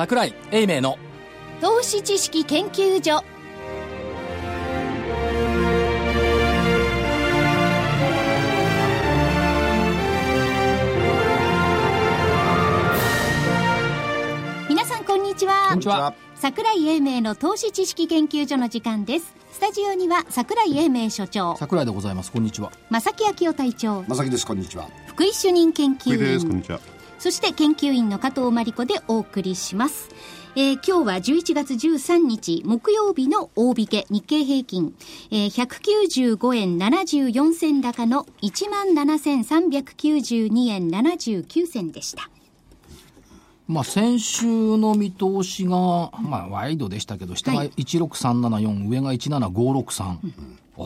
[0.00, 0.96] 桜井英明の。
[1.60, 3.22] 投資知識研究所。
[14.70, 15.66] 皆さんこんにちは。
[15.68, 16.14] こんにちは。
[16.34, 19.34] 桜井英明の投資知識研究所の時間です。
[19.52, 21.58] スタジオには桜井英明所長。
[21.58, 22.32] 桜井でございます。
[22.32, 22.72] こんにちは。
[22.88, 24.02] 正木昭夫隊長。
[24.08, 24.46] まさきです。
[24.46, 24.88] こんにちは。
[25.08, 26.46] 福井主任研究です。
[26.46, 26.80] こん員にちは
[27.20, 30.08] そして研究員の加藤真理子でお送りします。
[30.56, 34.94] えー今日は11月13日木曜日の大引け日経平均、
[35.30, 42.30] えー195円74銭高の17,392円79銭でした。
[43.68, 44.46] まあ先週
[44.78, 50.16] の見通しが、まあワイドでしたけど、下がはい16374、上が17563。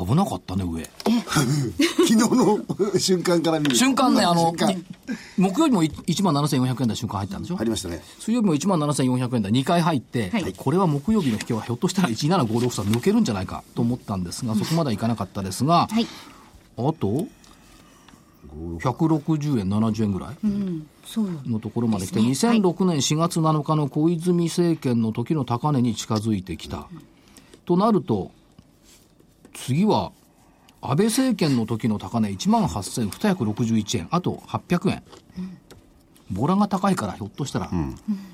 [0.07, 0.83] 危なかったね、上。
[1.05, 2.59] 昨日の
[2.99, 4.53] 瞬間から見る瞬間ね、あの
[5.37, 7.57] 木曜日も1万7400円台瞬間入ったんでしょ？
[7.57, 8.03] 入りましたね。
[8.19, 10.53] 水曜日も1万7400円台2回入って、はい。
[10.57, 16.07] これは木曜日の引けはひょっとしたら17563抜けるんじゃないかと思ったんですが、そこまではいかなかったですが、はい。
[16.77, 17.27] あと、
[18.81, 20.37] 160円、70円ぐらい
[21.07, 21.29] そう。
[21.47, 22.23] のところまで来て、ね。
[22.23, 22.33] はい。
[22.33, 26.87] 2006年4月7日の小泉政権の時の高値に近づいてきた。
[27.65, 28.31] となると、
[29.55, 30.13] 次は、
[30.83, 35.03] 安倍政権の時の高値1万8261円、あと800円。
[36.31, 37.71] ボラが高いからひょっとしたら、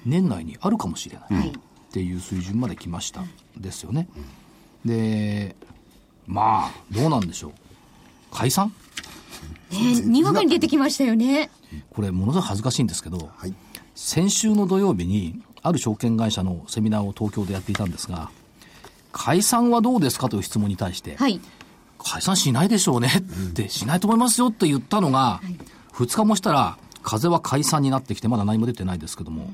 [0.04, 1.34] 年内にあるかもしれない。
[1.34, 1.52] はい
[1.90, 3.24] っていう水準まで来ました。
[3.56, 4.08] ですよね。
[4.84, 5.56] で、
[6.24, 7.52] まあ、どうなんでしょう。
[8.30, 8.72] 解散？
[9.72, 11.50] ね、にわかに出てきましたよね。
[11.90, 13.54] これ、ものすごい恥ずかしいんですけど、はい
[13.96, 18.30] 先週の土曜日に、ある証券会社のセミナーを東京でやっていたんですが、
[19.12, 21.40] 解散はどうですかという質問に対して、はい。
[21.98, 23.08] 解散しないでしょうね
[23.48, 25.40] って、しないと思いますよって言ったのが、
[25.92, 29.50] 2日もしたら、風は解散になってきて、まだ何も出てないですけども、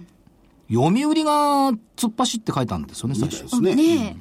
[0.68, 3.42] 読売が突っ走って書いたんですよね、最初。
[3.42, 4.16] ですねね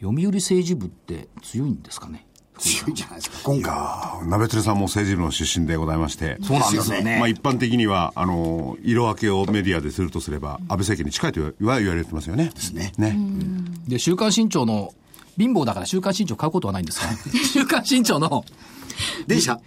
[0.00, 2.26] 読売政治部って強いんですかね？
[2.58, 3.74] 強いじゃないですか今回。
[3.74, 7.18] は鍋鶴さんも政治部の出身でございましてそうなんですよね。
[7.18, 12.50] まあ一般的にはあの色分けをメディアでするとすれば安倍政権に近いとは言われてますよね。
[12.54, 12.92] ですね。
[12.98, 13.16] ね。
[13.88, 14.94] で、週刊新潮の、
[15.38, 17.08] 貧乏だから週刊新潮買うことはないんですが、
[17.52, 18.44] 週刊新潮の、
[19.26, 19.58] 電車。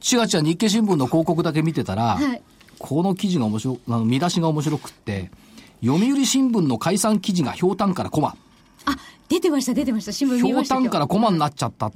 [0.00, 2.42] 4月は日経新聞の広告だけ見てたら、はい。
[2.78, 5.30] この記事が面白あの見出しが面白くって、
[5.82, 8.36] 読売新聞の解散記事がひょうたんからコマ、
[8.84, 8.96] あ、
[9.28, 10.12] 出てました、出てました。
[10.12, 11.90] 新聞ひょ見ました今日うたんからコマになっちゃった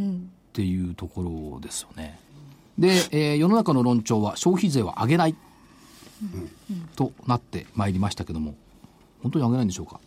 [0.58, 2.18] っていうところですよね。
[2.76, 5.36] で、えー世の中の論調は消費税は上げない、
[6.96, 8.56] となってまいりましたけども、
[9.22, 10.00] 本当に上げないんでしょうか？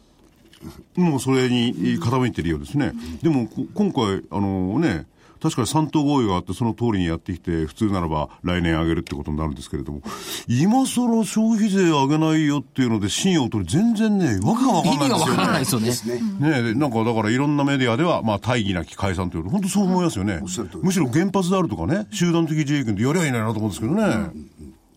[0.97, 2.91] もうそれに傾いてるようですね、
[3.21, 5.05] でもこ今回あのね
[5.41, 10.01] 確かに3党合意があって、その通りにやってきて、普通ならば来年上げるってことになるんですけれども、
[10.47, 16.21] 今更消費税上げないよっていうので、信用を取り、全然ね、わけがわかないんですよからないですよね。
[16.39, 20.41] ねなんかだからいろんなメディアでは、まあ大義なき解散という、本当そう思いますよね。
[20.83, 24.29] むしろ原発であるとかね、集団的自衛権でやりゃいいなと思うんですけどね。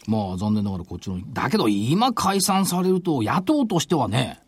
[0.07, 1.19] まあ残念ながらこっちの。
[1.33, 4.41] だけど今解散されると野党としてはね、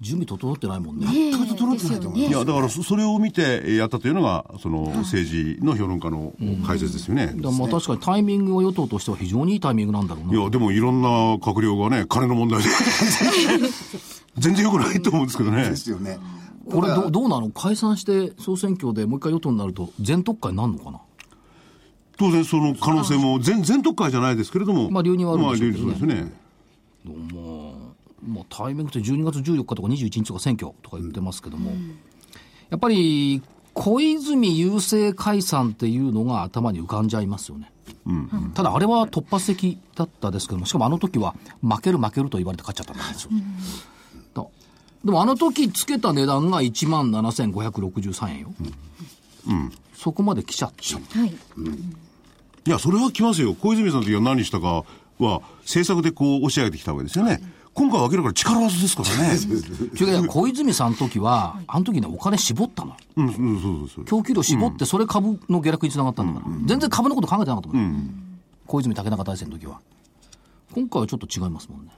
[0.00, 1.06] 準備整ってないもんね。
[1.06, 6.32] ねちょってないと思いいや、だからそそれを見てやったというのが、その政治の評論家の
[6.66, 7.26] 解説ですよね。
[7.26, 10.32] だからまあ確かにタイミングは与党としては非常にいいタイミングなんだろうな。
[10.32, 12.68] いや、でもいろんな閣僚がね、金の問題で。
[14.38, 15.76] 全然良くないと思うんですけどねで。
[15.76, 16.18] すよね
[16.70, 17.50] これどどうなの？
[17.50, 21.00] 解散して総選挙でもう一回与党になると全特会になるのかな？
[22.16, 24.90] 当然その可能性も全、全特会じゃないですけれども。
[24.90, 27.69] まあ留任はあるんでしょうけどねまあ留任そうですね。
[28.26, 31.72] まあ、タイミングって12月14日とか21日とか選挙とか言ってますけども、
[32.68, 33.42] やっぱり
[33.74, 37.72] 小泉郵政解散っていうのが頭に浮かんじゃいますよね。
[38.54, 43.30] ただあれは突発的だったですけども、しかもあの時は負ける負けると言われて勝っちゃったんですよ。
[44.34, 44.46] だ
[45.04, 48.52] でもあの時つけた値段が1万7563円よ。
[49.94, 50.84] そこまで来ちゃって。
[51.18, 51.30] はい。
[52.66, 53.54] いや、それは来ますよ。
[53.54, 54.84] 小泉さんの時は何したか
[55.18, 57.42] は、政策でこう押し上げてきたわけですよね。
[57.72, 59.38] 今回は明らかに力技ですからね。
[59.98, 62.96] 違う小泉さんの時は、あの時ね、お金絞ったの。
[63.16, 64.04] うん、うん、そうそうそう。
[64.04, 66.54] 供給量絞って、それ株の下落につながったんだから。
[66.66, 68.14] 全然株のこと考えてなかったもん。
[68.66, 69.78] 小泉竹中大戦の時は。
[70.72, 71.92] 今回はちょっと違いますもんね。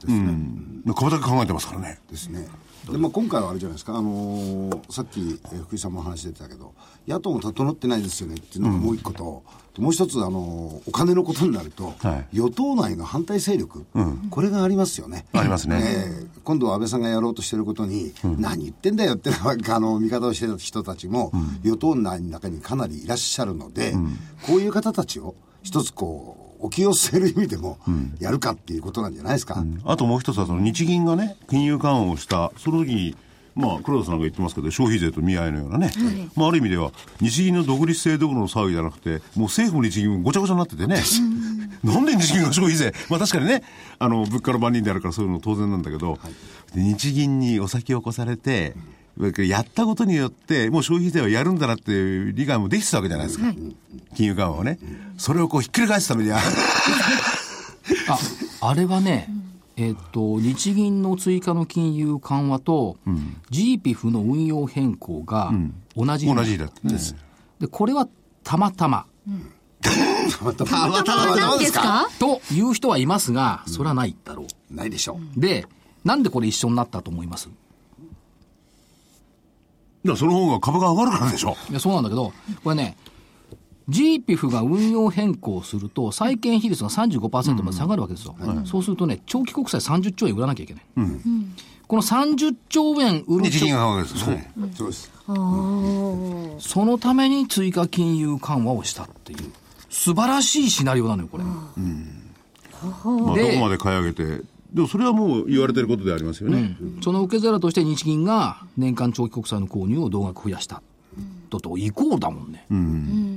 [0.86, 0.94] うん。
[0.94, 1.98] 株だけ考えてますからね。
[2.10, 2.48] ですね。
[2.90, 6.74] で、まあ、今回はあれじゃないですか、あのーさっき、えー福井さんも話出てたけど
[7.06, 9.44] 野党も整ってないですよねっていうのがもう一個と、
[9.78, 12.36] もう一つ、あのーお金のことになると、はい。
[12.38, 13.84] 与党内の反対勢力、
[14.30, 15.26] これがありますよね。
[15.32, 15.80] ありますね。
[15.82, 21.30] えー今度は安倍さんがやろうとしてることに、何言ってんだよってあの見方をしてる人たちも、
[21.62, 23.94] 与党内の中にかなりいらっしゃるので、
[24.48, 27.78] こういう方たちを一つこう、置き寄せる意味でも、
[28.20, 29.62] やるかっていうことなんじゃないですか。
[29.84, 33.16] あともう一つは、その日銀がね、金融緩和をした、その時に、
[33.54, 35.92] まあ、黒田さんが言ってますけど、消費税と見合いのようなね、
[36.36, 41.02] まあ、ある意味では、日銀の独立性どころの騒ぎじゃなくて、もう政府も日銀もごちゃごちゃになっててね、
[41.84, 43.62] なんで日銀が消費税、まあ確かにね、
[43.98, 46.18] あの、物価の番人であるからそういうの当然なんだけど、
[46.74, 48.74] で日銀にお先を越されて、
[49.46, 53.52] やったことによって、もう消費税はやるんだなっていう理解もできてたわけじゃないですか。
[54.14, 54.78] 金融緩和をね。
[55.18, 56.38] それをこうひっくり返すためには、
[58.60, 59.28] あ、あれはね、
[59.76, 62.96] えっと、日銀の追加の金融緩和と、
[63.50, 65.52] GPF の運用変更が
[65.96, 66.98] 同じ日同じだってね。
[67.60, 68.08] で、これは
[68.44, 69.06] たまたま。
[69.82, 72.08] たまたたまたまなんですか？
[72.18, 74.74] という人はいますが、それはないだろう。
[74.74, 75.40] ないでしょう。
[75.40, 75.66] で、
[76.04, 77.48] なんでこれ一緒になったと思います？
[80.04, 81.56] いや、その方が株が上がるからでしょ。
[81.70, 82.32] いや、そうなんだけど、
[82.64, 82.96] これね、
[83.88, 88.34] GPF が運用変更すると、債券比率が35%まで下がるわけですよ。
[88.64, 90.82] そうするとね、長期国債30兆円売らなきゃいけない。
[91.86, 94.52] この30兆円売る日銀が買うわけですよね。
[94.74, 95.10] そうです。
[95.26, 99.52] そのために追加金融緩和をしたっていう、
[99.90, 101.44] 素晴らしいシナリオなのよ、これ。
[101.44, 101.80] まあ、
[103.04, 104.42] どでこまで買い上げて。
[104.72, 106.76] でもそれはもう言われてることでありますよね。
[107.02, 110.82] その受け皿として日銀が年間長期国債の購入を同額増やした。
[111.50, 112.66] ととイコールだもんね。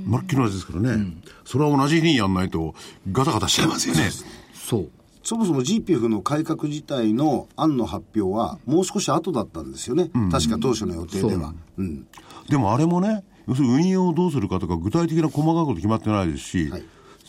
[0.06, 1.12] まるっきり同じですからね。
[1.44, 2.74] それは同じ日にやんないと
[3.12, 4.08] ガタガタしちゃいますよね。
[4.54, 4.90] そう。
[5.22, 10.08] そもそも GPF の改革自体の案の発表は、もう少し後だったんですよね。
[10.30, 11.52] 確か当初の予定では。
[11.76, 12.06] うん。
[12.48, 16.84] でもあれもね、要するに運用をどうするかとか具体的な細かいこと決まってないですし、はい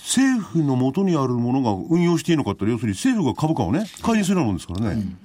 [0.08, 5.18] 政府の元にあるものが運用していいのかって要するに政府が株価をね、介入するようなもんですからね。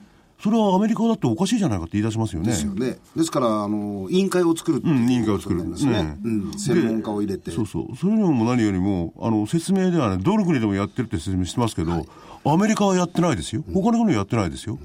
[0.42, 2.48] それはアメリカだっておかしいじゃないかって言い出しますよね。
[2.48, 2.98] ですよね。
[3.14, 6.18] ですから、あの、委員会を作るっていううん委員会を作ることになりますねね。
[6.24, 6.58] うん。
[6.58, 7.52] 専門家を入れて。
[7.52, 7.96] そうそう。
[7.96, 12.04] それよりも何よりも、あの、説明ではね、どの国でもやってるって説明してますけど、
[12.44, 13.62] アメリカはやってないですよ。
[13.72, 14.80] 他の国はやってないですよ。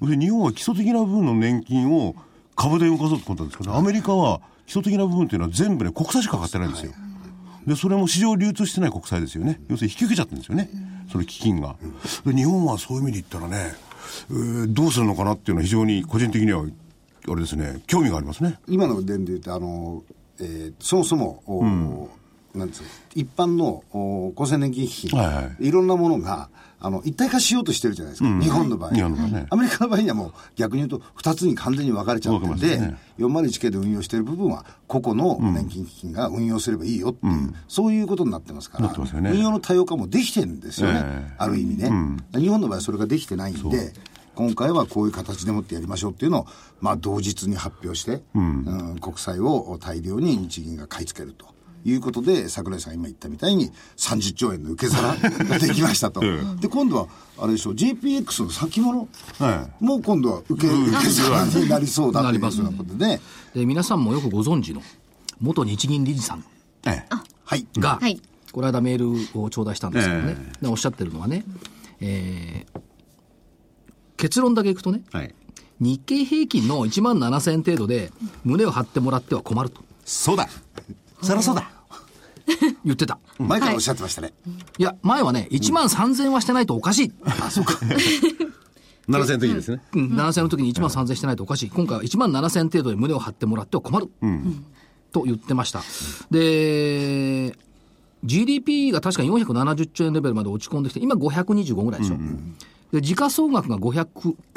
[0.00, 2.14] 要するに日本は基礎的な部分の年金を
[2.56, 6.92] 株で動かそうと思ったんですけど、アメリカは基礎的な部分っていうのは全部ね、国債しか買ってないんですよ。
[7.66, 9.60] で、それも市場流通してない国債ですよね。
[9.68, 10.68] 要するに引き受けちゃってるんですよね。
[11.10, 11.76] その基金が。
[12.26, 13.74] で日本はそういう意味で言ったらね、
[14.30, 18.58] えーどうするのかなっていうのは非常に個人的には、あれですね、興味がありますね。
[18.68, 20.02] 今の点で言うと、あの、
[20.40, 22.08] えーそもそも、お
[22.54, 25.68] なんですか一般のお厚生年金基金、はいはい。
[25.68, 26.48] いろんなものが、
[26.80, 28.90] あの、一体化しようとしてるじゃないですか、日本の場合。
[28.92, 29.46] 日本の場合ね。
[29.50, 32.98] アメリカの場合にはもう逆に言うと、二つに完全に分かれちゃって分かて、れますね。
[33.18, 38.88] 401K で運用している部分は、個々の年金基金が運用すればいいよっていう、そういうことになってますから、
[39.20, 39.30] ね。
[39.30, 41.34] 運用の多様化もできてるんですよね、ええ。
[41.38, 41.90] ある意味ね、
[42.34, 43.92] 日本の場合はそれができてないんで、
[44.34, 46.46] 今回はこういう形でもってやりましょうっていうのを、
[46.80, 51.53] まあ、同日に発表して、うん国債を大量に日銀が買い付けると。
[51.84, 55.14] いうことで、桜井さん今言ったみたいに30兆円の受け皿
[55.48, 56.20] ができましたと。
[56.60, 57.06] で、今度は、
[57.38, 59.08] あれでしょう、JPX の先物？
[59.38, 63.20] はも今度は受け、受け皿になりそうだというようなことで、
[63.54, 64.82] で、皆さんもよくご存知の、
[65.40, 66.44] 元日銀理事さん。
[67.78, 68.20] が、はい。
[68.52, 68.98] この間メー
[69.34, 71.44] ルを頂戴したんですけどね、えでおっしゃってるのはね、
[72.00, 72.80] えー
[74.16, 75.34] 結論だけいくとね、はい。
[75.80, 78.10] 日経平均の1万7000円程度で
[78.44, 79.82] 胸を張ってもらっては困ると。
[80.04, 80.48] そうだ。
[81.24, 81.70] そりゃそうだ。
[82.84, 83.18] 言ってた。
[83.38, 84.32] 前からおっしゃってましたね。
[84.78, 87.12] いや、前はね、1万3000円はしてないとおかしい。
[87.24, 87.74] あ、そうか。
[89.08, 89.82] 7000円の時ですね。
[89.94, 91.70] うん、7000円の時に1万3000円してないとおかしい。
[91.70, 94.08] 今回は1万7000円程度で胸を張ってもらっては困る。
[95.12, 95.82] と言ってました。
[96.30, 97.56] で、
[98.24, 102.16] GDP が確かに470兆円レベルまで落ち込んできて、今525ぐらいでしょ。
[102.92, 104.08] で、時価総額が500、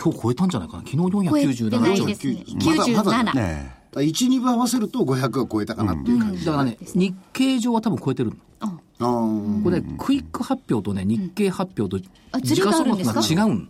[0.01, 0.83] 今日超えたんじゃないかな。
[0.83, 1.81] 昨日超えて497兆円。
[1.81, 2.43] ないですね。
[2.65, 3.35] まだまだ97。
[3.35, 6.45] ね1、2分合わせると500は超えたかなっていう感じ。
[6.45, 8.33] だからね、日経上は多分超えてる。
[8.59, 12.03] あーこれね、クイック発表とね、日経発表と
[12.41, 13.69] 時価総額が違うん。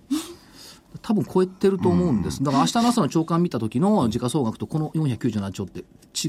[1.02, 2.44] 多分超えてると思うんです。
[2.44, 5.84] だから明日の朝の朝刊見た時の時価総額とこの497兆って違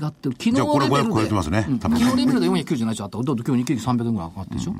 [0.05, 0.33] ってる。
[0.33, 1.14] 昨日じゃあこれ500レベルで。
[1.14, 4.75] 超えてますねうん昨日レベルで497兆あったら、だって今日日経平均300円ぐらい上がってるでしょ？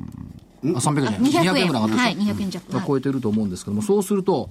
[0.65, 1.21] あ、300円じゃない。
[1.21, 1.63] 200 200円。
[1.63, 2.03] 円ぐらい上がってるでしょ？
[2.03, 2.43] はい、200
[2.79, 4.51] 円超えてると思うんですけども、そうすると、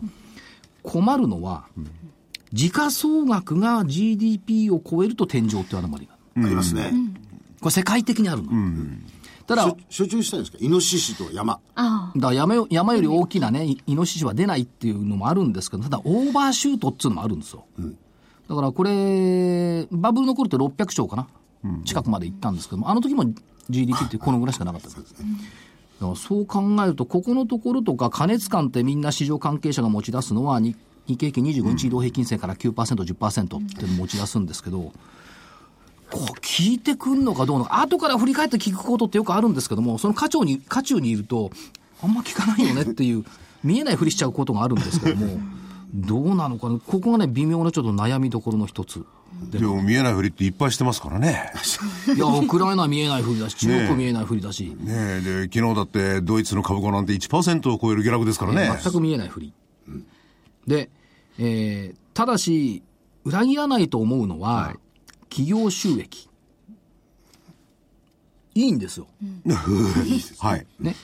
[0.82, 1.66] 困るのは、
[2.54, 6.14] 時価総額が GDP を超えると天井っていうアノマリが
[6.46, 6.94] ありますね。
[7.60, 8.52] これ世界的にあるの。
[9.48, 10.58] ただ、所所長したいんですか？
[10.62, 11.60] イノシシと山。
[11.76, 17.66] あだから山よ山より大きなね、イイノシシは出ないっていうのもあるんですけど、ただオーバーシュートっていうのもあるんですよ。
[18.50, 21.28] だからこれ、バブルの頃って600兆かな、
[21.86, 23.26] 近くまで行ったんですけども、あの時も
[23.70, 25.16] GDP ってこのぐらいしかなかったんです。
[26.16, 34.94] そう考えると、ここのところとか、過熱感ってみんな市場関係者が持ち出すのは、日日経平均25日移動平均線から9%、10%っていうのを持ち出すんですけど、
[36.10, 41.52] こう聞いてくんのかどうのか、後から振り返って聞くことってよくあるんですけども、その課長に、渦中にいると、
[42.02, 43.26] あんま聞かないよねっていう、
[43.64, 45.40] 見えないふりしちゃうことがあるんですけども、
[45.94, 49.06] どうなのかな、ここがね、微妙なちょっと悩みどころの一つ。
[49.52, 51.52] でも見えないふりっていっぱいしてますからね。
[52.16, 58.80] いや、ウクライナ見えないふりだし、中国見えないふりだし、ねえ、で、昨日だってドイツの株価なんて1%を超える下落ですからね。
[58.82, 59.54] 全く見えないふり。
[60.66, 60.90] で、
[61.40, 62.82] えーただし、
[63.26, 64.76] 裏切らないと思うのは、
[65.30, 66.28] 企業収益。
[68.56, 69.06] いいん ですよ。
[70.40, 70.66] はい。
[70.80, 70.96] ね、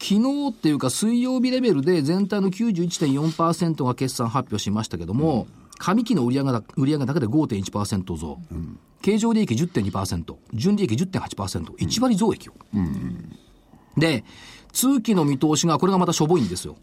[0.00, 5.48] 昨日っていうか水曜日レベルで全体の91.4%が決算発表しましたけども、
[5.80, 8.38] 上期の売上高売上高で5.1%増、
[9.02, 12.52] 経常利益10.2%、純利益10.8%、1割増益を。
[13.96, 14.24] で、
[14.72, 16.76] 通期の見通しが、これがまたしょぼいんですよ。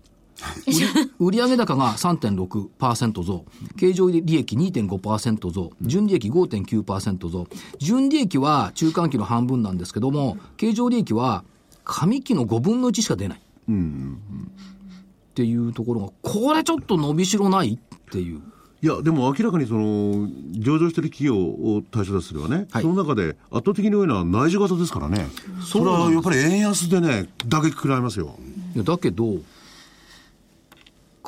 [1.19, 3.45] 売 売上高が3.6%増、
[3.77, 7.47] 経常利益2.5%増、純利益5.9%増、
[7.79, 11.43] 純利益は中間期の半分なんですけども、経常利益は
[11.85, 13.41] 上期の5分の1しか出ない。
[13.69, 18.41] っていうところが、これちょっと伸びしろないっていう。
[18.81, 25.27] いや、でも明らかにその、上場してる企業を対象とすればね、はいその中で圧倒的に多いのは内需型ですからね。
[25.65, 28.35] それはやっぱり円安でね、打撃食らいますよ。
[28.77, 29.37] だけど、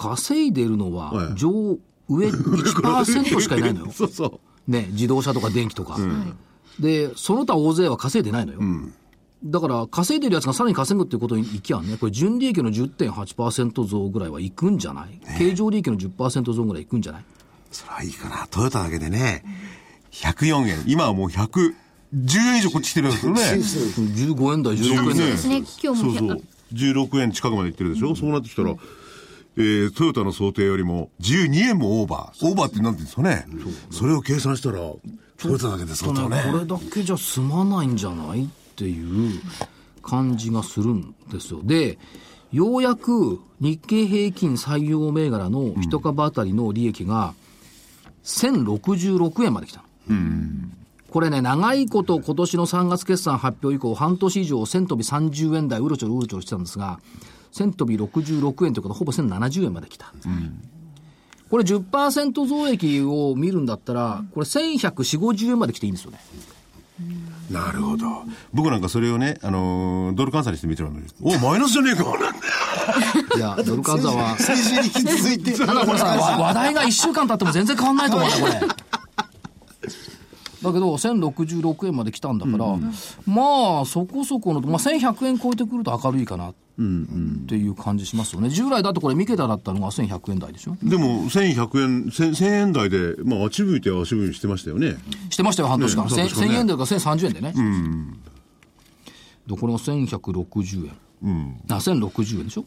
[0.01, 1.77] 稼いでるのははい上、
[2.07, 3.91] 上1%しかいないのよ。
[3.93, 4.71] そうそう。
[4.71, 5.97] ね、自動車とか電気とか。
[6.79, 8.59] で、その他大勢は稼いでないのよ。
[9.43, 17.23] だから、稼いでるやつがさらに稼ぐっていうことにいきゃね、これ、純利益の10.8%増ぐらいはいくんじゃない、経常利益の10%増ぐらいいくんじゃない？
[17.71, 18.47] それはいいかな。
[18.49, 19.43] トヨタだけでね、
[20.11, 20.83] 104円。
[20.87, 21.73] 今はもう110
[22.37, 23.41] 円以上こっち来てるんですよね。
[23.41, 25.15] ?15 円台、16円台。
[25.17, 26.41] ですね今日もそうそう。
[26.73, 28.75] 16円近くまでいってるでしょ、そうなってきたら、
[29.57, 32.47] えートヨタの想定よりも12円もオーバー。
[32.47, 33.45] オーバーってなんて言うんですかね。
[33.91, 34.79] それを計算したら、
[35.37, 36.43] トヨタだけで相当ね。
[36.51, 39.41] これだけじゃ済まないんじゃないっていう
[40.01, 41.61] 感じがするんですよ。
[41.63, 41.97] で、
[42.51, 47.33] ようやく日経平均採用銘柄の一株当たりの利益が
[48.23, 50.19] 1066円まで来たの。
[51.09, 56.99] これね、長いこと今年の3月決算発表以降、半年以上、1000飛び30円台、うろちょろうろちょろしてたんですが、
[57.53, 60.13] 1000飛び66円ということで、ほぼ1070円まで来た。
[61.49, 66.19] これ10%増益を見るんだったら、これ1140、50円まで来ていいんですよね。
[67.49, 68.05] なるほど。
[68.53, 72.03] 僕なんかそれをね、あのードル換算にしてみてるのに、おマイナスじゃねえか。
[73.35, 74.37] いや、 ドル換算は。
[74.37, 75.53] 先週に引き続いて。
[75.57, 78.88] ただこれさ、わ話題が1週間経っても全然変わんないと思うんだよ、これ。
[80.63, 82.77] だけど、1066円まで来たんだから、
[83.25, 86.53] まあ、そこそこの、まあ、1100円超えてくると明るいかなっ
[87.47, 88.49] ていう感じしますよね。
[88.49, 90.77] 従来だとこれ、三桁だったのが1100円台でしょ。
[90.83, 94.97] でも、1100円、1000 1000円台で、まあ、足吹いて足踏みしてましたよね。
[95.29, 96.05] してましたよ、半年間。
[96.05, 97.53] ね1000半年間ね1000円台から1030円でね。
[99.47, 100.91] で、これが1160円。
[101.69, 102.65] あ、1060円でしょ、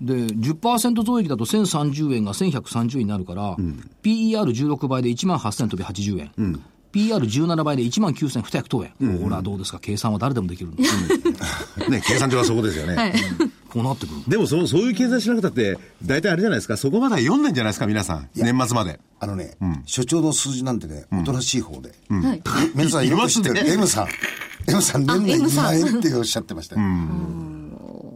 [0.00, 3.56] で、10%増益だと1030円が1130円になるから、
[4.02, 6.60] PER16 倍で1万8000飛び80円。
[6.94, 9.18] PR17 倍で1万9200等円。
[9.18, 9.78] ほら、どうですか？
[9.80, 10.94] 計算は誰でもできるんです。
[11.90, 13.12] ね、計算上はそこですよね。
[13.68, 14.20] こうなってくる。
[14.28, 18.28] でもそ、そういう計算しなくたって、大体あれじゃないですか、そこまでは読んでんじゃないですか、皆さん。
[18.36, 19.00] 年末まで。
[19.18, 21.92] あのね、所長の数字なんてね、おとなしい方で。
[22.08, 22.42] はい。
[22.74, 24.06] 皆さんよく知ってる、M さん。
[24.68, 26.82] M さん、年内 M 2さん万円っておっしゃってましたよ。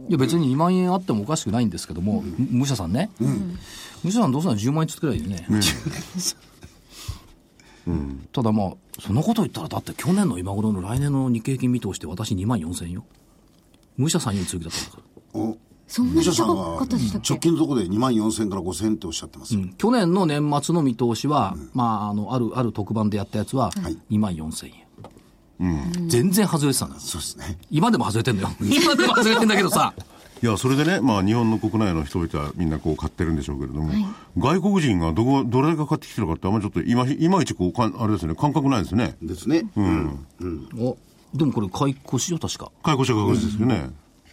[0.07, 3.09] いや、別に2万円あってもおかしくないんですけども、武者さんね。
[4.03, 5.23] 武者さんどうせなら10万円作ればいい
[8.31, 13.05] ただまあ、そのこと言ったら、だって去年の今頃の来年の日経平均見通して私2万4000円よ。
[13.97, 14.97] 武者さんより強気だったんだか
[15.35, 15.39] ら。
[15.41, 17.29] おそんなに高はかったでしたっけ？
[17.33, 19.61] 直近のところで2万4000から5000っておっしゃってますよ。
[19.77, 23.71] 去年の年末の見通しは、まあ、あの、ある、ある特番でやったやつは、
[24.09, 26.07] い2万4000円。
[26.07, 27.01] 全然外れてたんだよ。
[27.01, 27.57] そうですね。
[27.71, 28.49] 今でも外れてんだよ。
[28.61, 29.93] 今でも外れてんだけどさ。
[30.41, 33.91] いや、それでね、まあ、日本の国内の人々はみんなこう買ってるんでしょうけれども、
[34.37, 39.15] 外国人がどこ、どれだけ買ってきてるかって、あんまりちょっといまいまいちこうかん、あれですね、感覚ないですね。
[39.21, 39.63] ですね。
[39.75, 40.25] うん。
[40.79, 40.97] お
[41.33, 42.71] でもこれ買い越しよ、確か。
[42.83, 43.89] 買い越しは確実ですよね。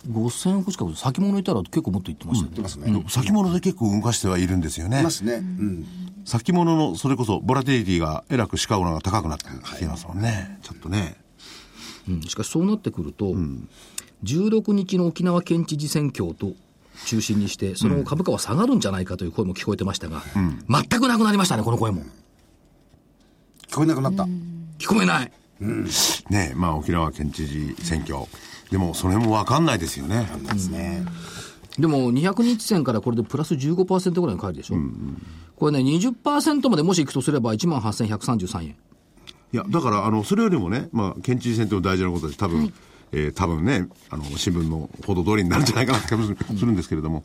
[0.09, 2.63] 5000億しか先物いたら結構もっと言ってましたよね。
[2.63, 3.05] ますね。
[3.09, 5.11] 先物で結構動かしてはいるんですよねいま。
[5.11, 5.35] すね。
[5.35, 5.87] うん。
[6.25, 10.59] 先物の、それこそ、ボラティリティがえらくシカゴのが高くなってきてますもんね。
[10.63, 11.17] ちょっとね。
[12.09, 13.35] うんしかしそうなってくると、
[14.25, 16.53] 16日の沖縄県知事選挙と
[17.07, 20.23] 中心にして、その後株価は下がるんじゃないかという声も聞こえてましたが、
[20.69, 22.03] 全くなくなりましたね、この声も。
[23.69, 24.25] 聞こえなくなった。
[24.79, 25.33] 聞こえない。
[26.31, 28.19] ねまあ、沖縄県知事選挙。
[28.71, 30.27] でも、それもわかんないですよね。
[30.53, 31.05] ですね。
[31.79, 34.77] でも200日線からこれでプラス15%ぐらいに変えるでしょ。
[35.57, 38.69] これね、20%までもしいくとすれば1万8133円。
[38.69, 38.75] い
[39.53, 42.73] いや、だから、あの、それよりもね、まあ、県知事選って大事なことで、多分、はい、
[43.13, 47.25] えー、多分ね、あの、新聞の報道通りになるんじゃないかなって気 もするんですけれども、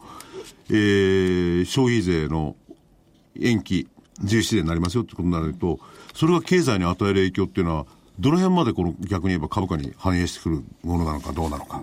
[0.69, 2.55] えー、消費税の
[3.39, 3.87] 延期、
[4.23, 5.79] 17年になりますよってことになると、
[6.13, 7.85] それが経済に与える影響っていうのは、
[8.19, 11.81] どの辺までこの逆に言えば株価に反映してくるものなのかどうなのか。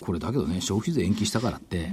[0.00, 1.92] これだけどね、消費税延期したからって、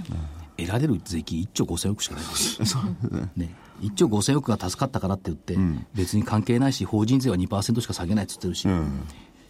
[0.58, 2.60] 得られる税金1兆5000億しかないです。
[3.12, 3.32] ね。
[3.36, 3.56] ね。
[3.82, 9.02] 1兆5000億が助かったからって言って、うん、別に関係ないし、法人税は2%しか下げないって言ってるし、うん、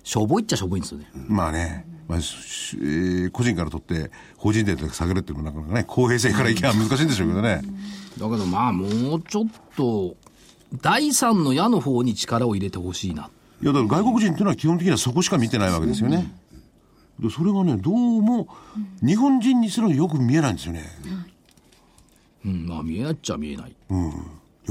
[0.10, 1.06] しょぼいっちゃしょぼいんですよね。
[1.14, 7.62] まあね、まあえー、個人からとって、法人税で下げるっていうのは、なかなかね、公平性からいけば難しいんでしょうけどね。
[8.18, 9.46] だけどまあ、もうちょっ
[9.78, 10.16] と、
[10.82, 13.30] 第三の矢の方に力を入れてほしいな。
[13.62, 16.34] いや、だから外国人っていうのは基本的にはそこしか見てないわけですよね。
[17.20, 18.48] でそれがね、どうも、
[19.04, 20.86] 日本人にすらよく見えないんですよね。
[22.44, 23.76] うん、まあ見えないっちゃ見えない。
[23.92, 24.06] うん。
[24.08, 24.14] よ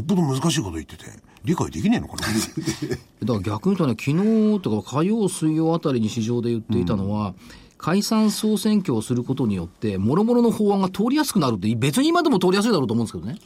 [0.00, 1.04] っぽど難しいこと言ってて、
[1.45, 2.23] 理解できねえのかな。
[3.23, 7.35] だから逆に言うとね、昨日とか火曜、水曜あたりに市場で言っていたのは、うん、
[7.76, 13.38] 解散総選挙をすることによって、もろもろの法案が通りやすくなるって、別に今でも通りやすいだろうと思うんですけどね。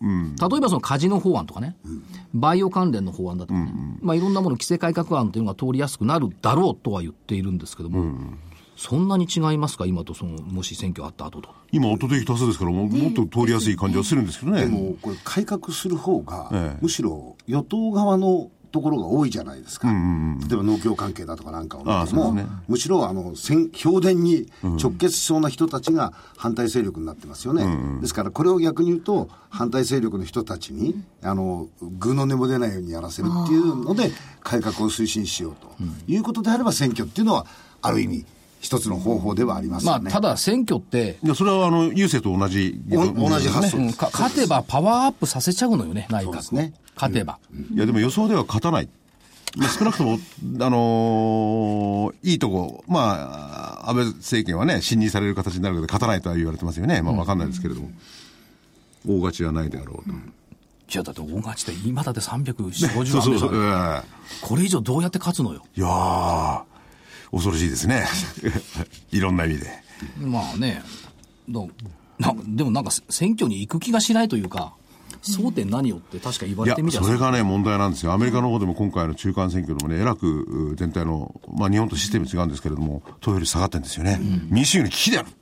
[0.00, 2.02] うん、例えばそのカジノ法案とかね、うん、
[2.32, 8.38] バイオ関連の法案だとかね、うんうん、まあ、いろんなもの、規制改革案というのが通りやすくなるだろうとは言っているんですけども、うん
[8.78, 11.50] そんなに違いますか、今とその、もし選挙あった後と。
[11.72, 14.60] 今、音的多数ですからも、もっと通りやすい感じはするんですけどね。
[14.60, 23.32] でも、これ、改革する方が、ええ、むしろ与党側のところが多いじゃないですか、うんうんうん、例えば農協関係だとかなんかを見ても、ね、むしろあの
[23.72, 35.72] 評伝に直結しそうな人たちが反対勢力になってますよね、うんうん、ですからこれを逆に言うと、反対勢力の人たちに、あの具の根も出ないようにやらせるっていうので、改革を推進しようと
[36.06, 37.46] いうことであれば、選挙っていうのは、
[37.80, 38.26] ある意味、
[38.60, 46.72] 一つの方法ではあります、ね、まあ、ただ選挙って、いやそれはあの郵政と同じ、同じ発想、ね、勝てばパワーアップさせちゃうのよね、内閣ね。
[46.96, 48.88] 勝てば、うん、いや、でも予想では勝たない。
[49.78, 50.18] 少なくとも、
[50.60, 57.00] あのー、いいとこ、まあ、安倍政権はね、信任される形になるけど、勝たないとは言われてますよね。
[57.00, 57.90] まあ、わかんないですけれども。
[59.06, 60.14] 大勝ちはないであろうと。
[60.14, 64.02] いや、だって大勝ちって今だって340、50 そうそうそう、えー、
[64.42, 65.64] これ以上どうやって勝つのよ。
[65.76, 66.62] いやー。
[67.30, 68.06] 恐ろしいですね。
[69.12, 69.66] いろんな意味で。
[70.20, 70.82] まあね、
[72.18, 74.74] なでもなんか選挙に行く気がしないというか、
[75.22, 78.12] 争点何よって確か言われてみたそれがね、問題なんですよ。
[78.12, 84.18] アメリカの方でも今回の中間選挙でもね、えらく全体の、まあ日本とシステム違うんですけれども、投票率下がってるんですよね。
[84.20, 85.38] うん、民主主義の危機であるって。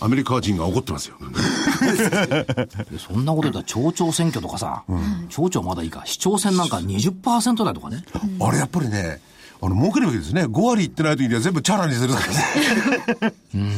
[0.00, 1.16] アメリカ人が怒ってますよ。
[2.98, 8.04] そんなこと言ったら町長選挙とかさ、うん、町長まだいいか、市長選なんか20%台とかね。
[8.40, 9.20] あれやっぱりね、
[9.62, 10.42] あの、儲けるわけですね。
[10.44, 13.34] 5割いってない時には全部チャラにするからね。
[13.54, 13.70] うん。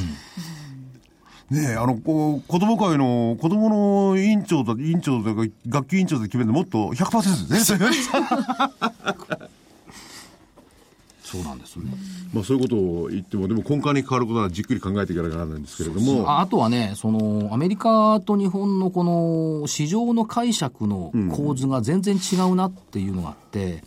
[1.51, 7.79] ねえ、あの、こう、子供会の、子供の委員長と、委員長とか、学級委員長で決めるのもっと100%ですね。
[11.23, 11.87] そうなんですね。
[12.33, 16.41] まあそういうことを言っても、でも根幹に変わることはじっくり考えていかなきゃならないんですけれども。
[16.41, 23.83] あとはね、その、アメリカと日本のこの市場の解釈の構図が全然違うなっていうのがあって、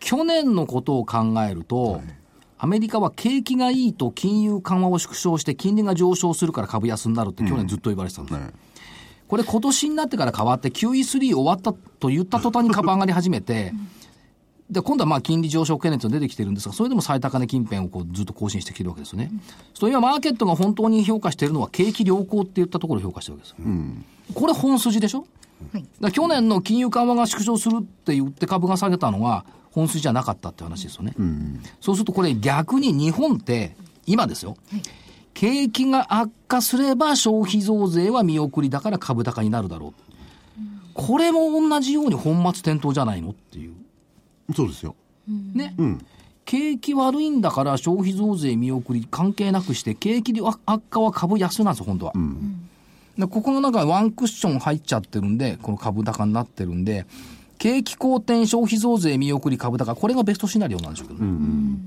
[0.00, 2.02] 去年のことを考えると、はい、
[2.58, 8.52] アメリカは景気がいいと金融緩和を縮小して金利が上昇するから株安になるって去年ずっと言われてたんです、うんね、
[9.28, 13.72] これ今年になってから変わって QE3 終わったと言った途端に株上がり始めて、
[14.70, 19.30] で、今度はまあ金利上昇懸念と出てきてるんですが、それでも最高値近辺をこうずっと更新してきてるわけですよね。
[19.74, 23.64] そう、今マーケットが本当に評価しているのは景気良好って言ったところを評価してるわけですよ。
[23.66, 25.26] うん、これ本筋でしょ、
[25.72, 31.14] はい、去年の金融緩和が縮小するって言って株が下げたのは、本筋じゃなかったって話ですよね。
[31.18, 34.56] うん、そうするとこれ逆に日本って、今ですよ。
[34.70, 34.82] はい
[35.32, 40.02] 景気が悪化すれば消費増税は見送りだから株高になるだろう。
[40.92, 43.74] これも同じように本末転倒じゃないのっていう。
[44.54, 44.94] そうですよ。
[45.54, 45.74] ね。
[45.78, 46.06] うん。
[46.44, 52.12] 景気悪いんだから消費増税見送り関係なくして、景気悪化は株安なんですよ、本当は。
[52.14, 52.68] うん、
[53.18, 57.06] でここの中ワンクッション入っちゃってるんで、この株高になってるんで、
[57.58, 61.26] 景気好転、消費増税見送り株高、これがベストシナリオなんでしょうけどね。
[61.26, 61.86] うんうん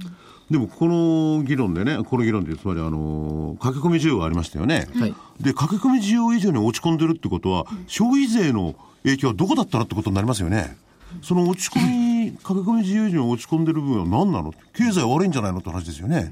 [0.51, 4.87] でも、この議論でね、この議論で、つまり、あの、駆け込み需要がありましたよね。
[4.93, 5.15] はい。
[5.39, 10.75] で、駆け込み需要以上に落ち込んでるってことは、消費税の影響はどこだったのってことになりますよね。
[11.21, 14.53] その落ち込み、駆け込み需要以上に落ち込んでる部分は何なの？
[14.73, 16.31] 経済悪いんじゃないのって話ですよね。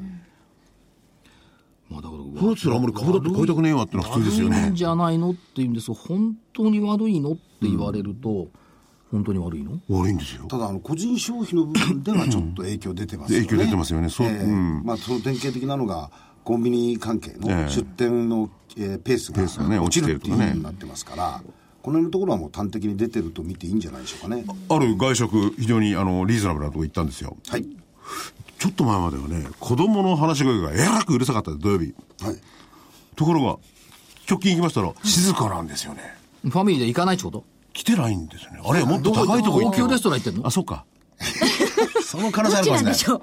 [1.92, 4.58] まあだから、そうやったらあんまり株だって買いたくねえわってのは普通ですよね。
[4.62, 8.50] 悪いんじゃないのって言うんです本当に悪いのって言われると、うん
[9.12, 9.78] 本当に悪いの？
[9.90, 10.46] 悪いんですよ。
[10.46, 13.46] ただ、あの、個人消費の部分ではちょっと影響出てますよね。
[13.46, 14.08] 影響出てますよね。
[14.08, 14.28] そう。
[14.28, 16.10] えー、うん、まあ、その典型的なのが、
[16.46, 21.44] コンビニ関係の出店の、えー、ペースが、ね、落ちるっていうふうになってますから、
[21.82, 24.46] この辺のところはもう端的に出てると見ていいんじゃないでしょうかね。
[24.70, 27.36] ある外食、非常にあのリーズナブルなとこ行ったんですよ。
[27.50, 27.68] はい。
[28.62, 31.96] ちょっと前まではね、子供の話し声がえらくうるさかったです、土曜日。
[32.22, 32.36] はい。
[33.16, 33.58] ところが、
[34.30, 36.16] 直近行きましたら、静かなんですよね。
[36.44, 37.44] ファミリーで行かないってこと？
[37.74, 38.62] 来てないんですよね。
[38.64, 40.48] あれ、もっと高いとこ行って高級レストラン行ってんの？
[40.48, 40.86] あ、そうか。
[42.06, 43.22] その可能性あどるかもしれない。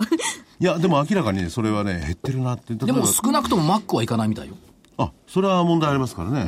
[0.58, 2.74] いや、でも明らかにね、それはね、減ってるなって。
[2.74, 4.56] でも少なくともマックは行かないみたいよ。
[4.96, 6.46] あ、それは問題ありますからね。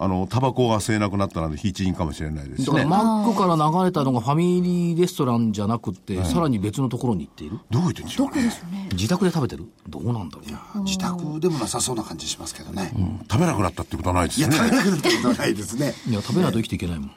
[0.00, 2.84] あの、タバコが吸えなくなったので、非一因かもしれないですしね。
[2.84, 8.52] マックから流れたのがファミリーレストランじゃなくて、さらに別のところに行っているどこ行ってんでしょうね。
[8.92, 9.66] 自宅で食べてる？
[9.88, 10.82] どうなんだろうな。
[10.84, 12.92] 自宅でもなさそうな感じしますけどね。
[13.28, 14.58] 食べなくなったってことはないですいや、よね。
[14.60, 15.94] 食べなくなったことはないですね。
[16.08, 17.10] いや、食べないと生きていけないもん。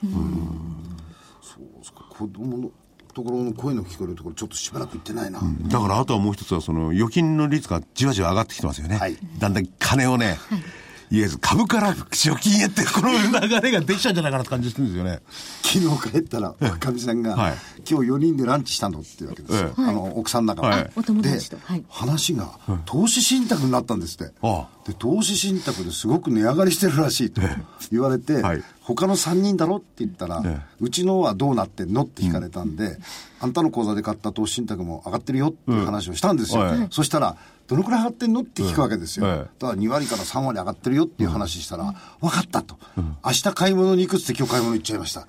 [2.17, 2.71] 子供の
[3.13, 5.41] ところの声の聞こえるところ、ちょっとしばらく行ってないな。
[5.67, 8.97] だからあとはもう一つは、その預金の率がじわじわ上がってきてますよね。
[8.97, 10.55] はいだんだん金をね、い
[11.19, 15.19] わゆる株から預金へって、この流れができちゃうんじゃないかなって感じしてるんですよね。
[15.61, 17.53] 昨日帰ったら、かみさんが、はい。
[17.89, 19.73] 今日4人でランチしたのっていうわけですよ。
[19.77, 20.89] えあの、奥さんの中で。
[21.89, 24.33] 話が、投資信託になったんですって。
[24.41, 27.41] あで、投資信託ですごく値上がりしてるらしいと
[27.91, 28.63] 言われて、はい。
[28.81, 30.61] 他の3人だろって言ったら、ええ。
[30.79, 32.97] うちのはどうなってんのって聞かれたんで、
[33.39, 36.87] あんたの口座で買った投資信託も上がってるよっていう話をしたんですよ。
[36.89, 37.37] そしたら、
[37.71, 38.41] どのくらい上がってんの？
[38.41, 39.25] って聞くわけですよ。
[39.25, 42.77] ええだから2割から3割上がってるよっていう話したら、分かったと。
[43.25, 45.21] 明日買い物に行くって今日買い物行っちゃいました。
[45.21, 45.27] こ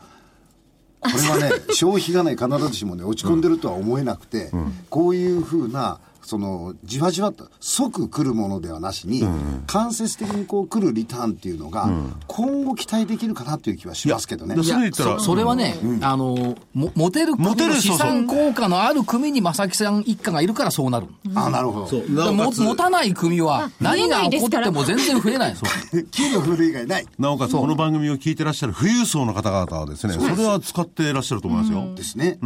[1.09, 4.51] れはね、消費がね、必ずしもね、落ち込んでるとは思えなくて、
[4.91, 9.25] こういうふうな、その、じわじわと、即来るものではなしに、
[9.67, 11.91] 間接的にこう来るリターンっていうのが、
[12.27, 14.55] 今後期待できるかなという気はしますけどね。
[14.55, 21.07] いやそそそれはね、あの、もモテる組モテるの資産効果のある組に正木さん一家がいるからそうなる。
[21.35, 22.33] あ、なるほど。
[22.33, 25.57] も持たない組は何が起こっても全然増えない。
[25.57, 25.67] そ
[25.99, 27.07] う給料振る以外ない。
[27.19, 31.95] なおかつ、この番組を聞いてらっしゃる富裕層の方々はですね、それは使ってらっしゃると思いますよ。
[31.95, 32.39] ですね。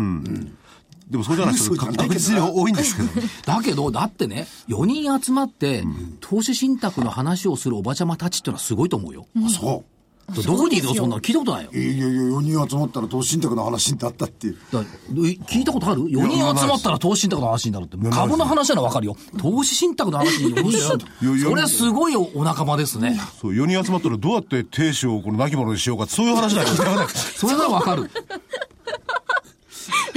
[1.08, 3.26] でもそうじゃない人富裕層じゃないけどな確実に多いんですけど。
[3.46, 5.84] だけど、だってね、4人集まって、
[6.20, 9.26] 投資信託の話をするおばちゃまたちってのはすごいと思うよ。
[9.36, 9.96] あそう。
[10.42, 10.94] どこにいるの？
[10.94, 11.70] そんなの聞いたことないよ。
[11.72, 14.56] いやいやいや、4人集まったら投資信託の話になったっていう。
[14.72, 17.96] 聞いたことある ?4 人集まったら投資信託の話になるって。
[18.10, 19.16] 株の話ならわかるよ。
[19.38, 23.20] 投資信託の話に4人集まるそれすごいお仲間ですね。
[23.40, 26.86] そう、4人集まったらどうやって亭主をこの亡き者にしようかそういう話なんですよ。
[27.36, 28.10] それならわかる。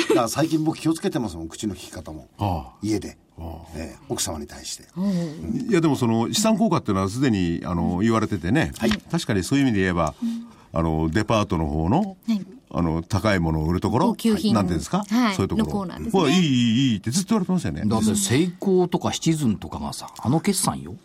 [0.09, 2.27] だから最近僕気をつけてますもん、口の利き方も。
[2.37, 2.77] ああ。
[2.81, 3.17] 家で。
[3.75, 4.83] ええ奥様に対して。
[5.69, 8.73] いやでもその資産効果っていうのはすでにあの言われててね、
[9.09, 10.13] 確かにそういう意味で言えば、
[10.73, 12.17] あのデパートの方の、
[12.71, 14.53] あの高いものを売るところ高級品。
[14.53, 15.35] なんていうんですか、はい。
[15.35, 15.67] そういうところ。
[15.67, 16.21] のコーナーですね。
[16.21, 17.83] はいいいいいいいってずっと言われてますよね。
[17.85, 20.95] だって、セイコーとかシチズンとかがさ、あの決算よ。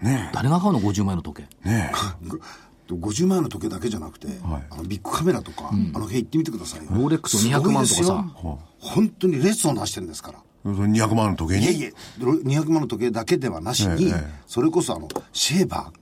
[0.00, 1.48] ね誰が買うの ?50 万円の時計。
[1.64, 1.68] え。
[1.68, 1.92] ね
[2.26, 2.38] ご
[2.88, 6.90] 50万円の時計だけじゃなくて、あのビッグカメラとか、あの辺行ってみてくださいよ。
[6.90, 8.24] ローレックス200万とかさ。
[8.78, 10.38] 本当に列をなしてるんですから。
[10.66, 11.66] え200万の時計に？
[11.66, 15.92] いえいえ、200万の時計だけではなしに、ええそれこそあの、シェーバ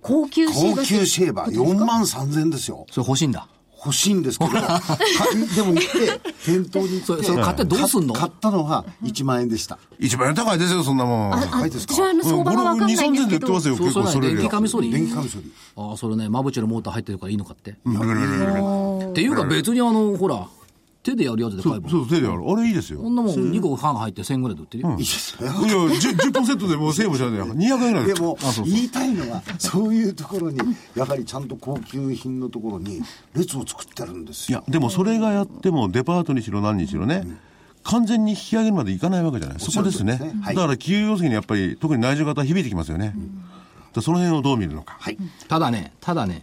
[0.00, 2.86] 高級ー、高級シェーバー、4万3000円ですよ。
[2.90, 3.48] それ欲しいんだ。
[3.86, 4.80] 欲しいんですけど、 か
[5.54, 8.14] でも行って、店頭に行って、それ買ってどうすんの？
[8.14, 9.78] か買ったのは1万円でした。
[9.98, 11.34] 一番高いですよそんなもん。
[11.34, 11.94] あ高いですか？
[11.94, 15.52] 私は相場がわかんないんです2 3 0 0けどで売ってますよそうそれね、電結構それより気カミソリ電気カミソリ。
[15.76, 17.70] ああ、それね、マブチェのモーター入ってるからいいのかって。
[17.70, 17.74] っ
[19.12, 20.46] ていうか別にあの、ほら、
[21.06, 21.88] 手でやるやつで買えば。
[21.88, 22.42] そう手でやる。
[22.44, 22.98] あれいいですよ。
[23.00, 24.90] こんなもん2個半入って1000円ぐらいで売ってるよ。
[24.90, 28.14] いいですねいや 10%, 10セットでもうセーブしちゃうんだよ200円ぐらいで。
[28.14, 30.58] も、言いたいのは、そういうところに、
[30.96, 33.00] やはりちゃんと高級品のところに、
[33.34, 34.58] 列を作ってるんですよ。
[34.58, 37.24] いやでもそれがやってもデパートにしろ何にしろね、
[37.84, 39.60] 完全に引き上げるまでいかないわけじゃない。
[39.60, 40.16] そこですね。
[40.16, 40.32] すね。
[40.42, 40.56] はい。
[40.56, 43.16] だから企業要請にやっぱり特に内需型は響いてきますよね、だか
[43.94, 45.16] らその辺をどう見るのか、はい。
[45.46, 46.42] ただね、ただね、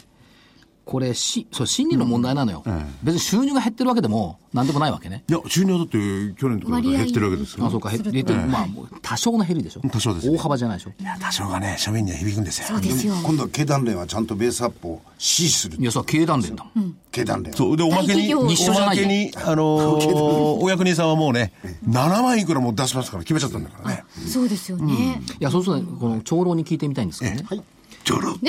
[0.86, 2.64] これし、そう、心理の問題なのよ。
[3.04, 5.24] 別に収入が減ってるわけでも、なんでもないわけね。
[5.30, 5.98] いや収入はだって
[6.38, 8.40] 去年とか減ってるわけですよあ、そうか、減ってる。
[8.48, 8.68] まあ、
[9.02, 9.82] 多少の減りでしょ。
[9.90, 10.92] 多少ですね大幅じゃないでしょ。
[11.00, 15.84] いや多少がね庶民には響くんですよそうですよ今度は経団連はちゃんとベースアップを支持するい。
[15.84, 16.96] や、それは経団連だもん。
[17.12, 17.58] 経団連は。
[17.58, 18.50] そうでおまけにおま
[18.94, 21.54] けにあのー お役人さんはもうね
[21.88, 27.46] 7万いくらも出しますから決めちゃったんだからねそうですよね、いや、そうするとね、この長老に聞いてみたいんですけどね。
[27.48, 27.64] はい。
[28.04, 28.36] ちょろ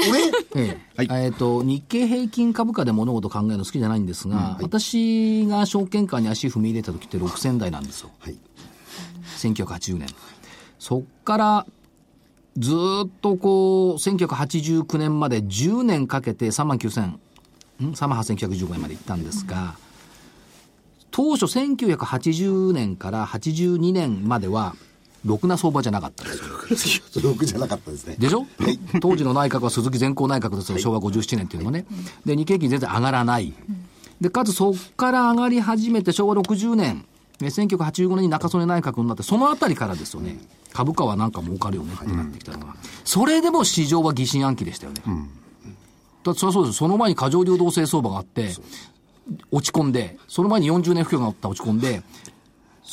[0.56, 8.10] えええっと、日経平均株価で物事考えるの好きじゃないんですが、私が証券会に足踏み入れた時って6000台なんですよ。
[8.18, 8.38] はい。
[9.38, 10.08] 1980年。
[10.78, 11.66] そっから、
[12.56, 17.20] ずーっとこう、1989年まで10年かけて3万9000、ん
[17.80, 19.76] ?3 万8915円まで行ったんですが、
[21.10, 24.74] 当初1980年から82年までは、
[25.24, 26.32] ろくな相場じゃなかったんで
[26.76, 27.22] すよ。
[27.22, 28.16] ろくじゃなかったですね。
[28.18, 28.46] でしょ、
[29.00, 31.86] 当時の内閣は鈴木善光内閣ですよ、昭和57年っていうのはね。
[32.24, 33.52] で、日経平均全然上がらない。
[34.20, 37.04] で、かつそこから上がり始めて昭和60年、
[37.42, 40.38] え1985年に中曽根内閣になって、そのあたりからですよね、
[40.72, 42.76] 株価はなんか儲かるよねってなってきたのは。
[43.04, 45.02] それでも市場は疑心暗鬼でしたよね。
[46.24, 46.78] だそりゃそうです。
[46.78, 48.54] その前に過剰流動性相場があって、
[49.50, 52.02] 落ち込んで、その前に40年不況があった落ち込んで、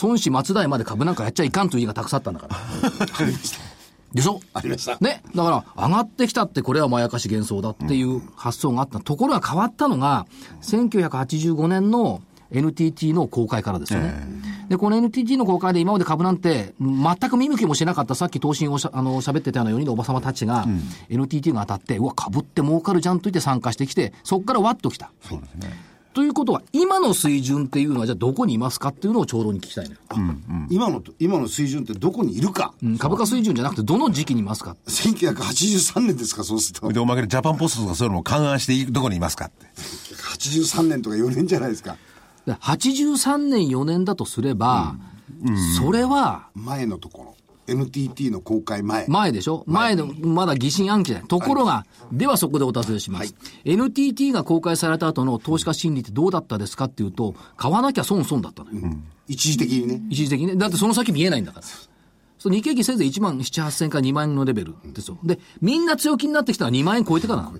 [0.01, 2.55] 孫子松代まで株なんかやっちゃいかんという家がたくさんあったんだから。
[4.13, 4.39] でしょ？
[4.53, 4.97] ありました。
[4.99, 5.23] ね。
[5.35, 8.99] だから、上がってきたってこれはまやかし幻想だっていう発想があった。
[8.99, 10.25] ところが変わったのが、
[10.61, 14.13] 1985年の NTT の公開からですよね。
[14.67, 20.65] で、この NTT の公開で今まで株なんて、全く見向きもしなかった、さっき投信をしゃあの喋ってたような4人のおばさまたちが、
[21.09, 25.11] NTT が当たって、うわ、株って儲かるじゃんと言って参加してきて、そこからわっときた。
[25.21, 25.90] そうですね。
[26.13, 29.97] ということは、今の水準っていうのは、じゃあどこにいますかっていうのを長老に聞きたいのよ。
[30.69, 32.73] 今の、今の水準ってどこにいるか。
[32.83, 36.91] うん株価水準じゃなくて、どの時期にいますか1983年ですか、そうすると。
[36.91, 39.65] で、おまけでジャパンポストとかそういうのも勘案していどこにいますかって。
[39.75, 41.95] 83年とか4年じゃないですか。
[42.45, 44.95] で83年、4年だとすれば、
[45.77, 47.35] それは前のところ。
[47.71, 49.05] NTT の公開前。
[49.07, 49.63] 前でしょ？
[49.67, 51.27] 前で、まだ疑心暗鬼じゃない。
[51.27, 53.35] ところが、ではそこでお尋ねします。
[53.65, 58.79] NTT が公開された後の投資家心理ってどうだったですかっていうと、買わなきゃ損損だったのよ。
[59.27, 60.01] 一時的にね。
[60.09, 60.55] 一時的にね。
[60.55, 61.65] だってその先見えないんだから。
[62.37, 65.19] そう日経平均せいぜい1万7、8000から2万円のレベルですよ。
[65.23, 67.59] で、みんな強気になってきたら2万円超えてからなの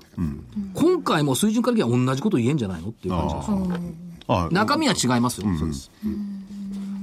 [0.74, 3.52] 今回も水準から言えば同じこと言えんじゃないのっていう感じです
[4.52, 5.48] 中身は違いますよ。
[5.60, 5.92] そうです。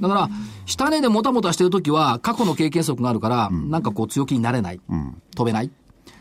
[0.01, 0.29] だから、
[0.65, 4.81] 下値でもたもたしてるときは、過去の経験則があるから、なんかこう強気になれない。
[5.35, 5.71] 飛べない。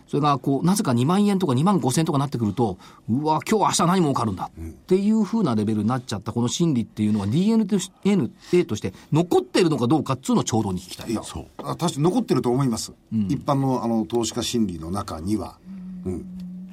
[0.08, 2.78] それが、こう、なぜか2万円とか2万5千とかなってくると、
[3.10, 4.50] うわ、今日明日何儲かるんだ。
[4.58, 11.10] っていう風なレベルになっちゃったこの心理っていうのは DNA とし DNA として残ってるのかどうかっつうのをちょうどに聞きたい。
[11.10, 11.20] いや、
[11.58, 12.94] あ確かに残ってると思います。
[13.12, 15.58] 一般のあの投資家心理の中には。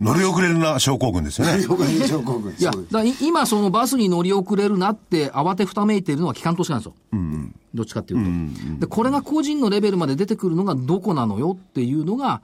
[0.02, 1.64] 乗り遅れるな症候群ですよね。
[1.64, 2.54] 横に上皇軍。
[2.54, 6.94] いや、そうですだからい今そのバスに乗り遅れるなって慌てふためいているのは機関投資家なんですよ。
[7.74, 12.42] どっちかっていうと、で、これが個人のレベルまで出てくるのがどこなのよっていうのが、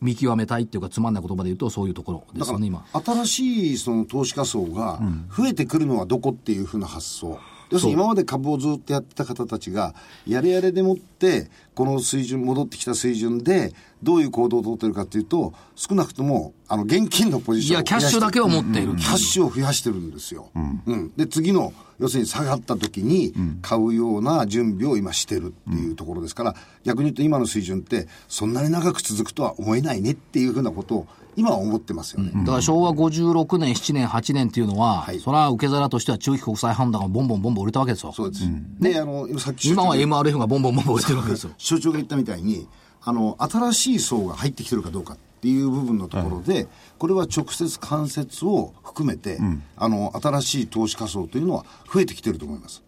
[0.00, 2.84] 見極めたいっていうかつまんない言葉で言うとそういうところですよね、今。
[2.92, 5.00] 新しいその投資家層が
[5.36, 7.38] 増えてくるのはどこっていうふうな発想。
[7.70, 9.94] 要するに今まで株をずっとやってた方たちが、
[10.26, 18.96] やれやれでもって、この水準、戻ってきた水準で、どういう行動をとってるかっていうと、少なくとも、あの、現金のポジションをいや、キャッシュだけを持っている。
[18.96, 20.50] キャッシュを増やしてるんですよ。
[20.54, 21.10] うん。
[21.16, 32.32] で、次の、要するに下がった時に買うような準備を今してるっていうところですから、逆に言うと今の水準って、そんなに長く続くとは思えないねっていうふうなことを、今は思ってますよね。
[32.44, 38.12] だから昭和56年、7年、8年っていうのは、はいそれは受け皿としては中期国債判断がボンボンボンボン売れたわけですよ。
[38.12, 38.44] そうです。
[38.80, 41.50] で、あの、今さっき今は MRF がボンボンボンボン売れてるわけですよ。
[41.70, 42.66] 所長が言ったみたいに、
[43.02, 46.66] あの、新しい層が入ってきてるかどうかっていう部分のところで、
[46.98, 49.38] これは直接関節を含めて、
[49.76, 52.82] あの、新しい投資家層というのは増えてきてると思います。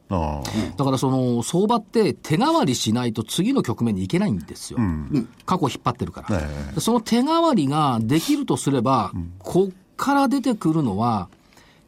[0.77, 4.79] だからその相場って手代わりしないと次の局面に行けないんですよ。
[5.47, 6.81] 過去を引っ張ってるから。
[6.81, 11.29] その手代わりができるとすれば、こっから出てくるのは、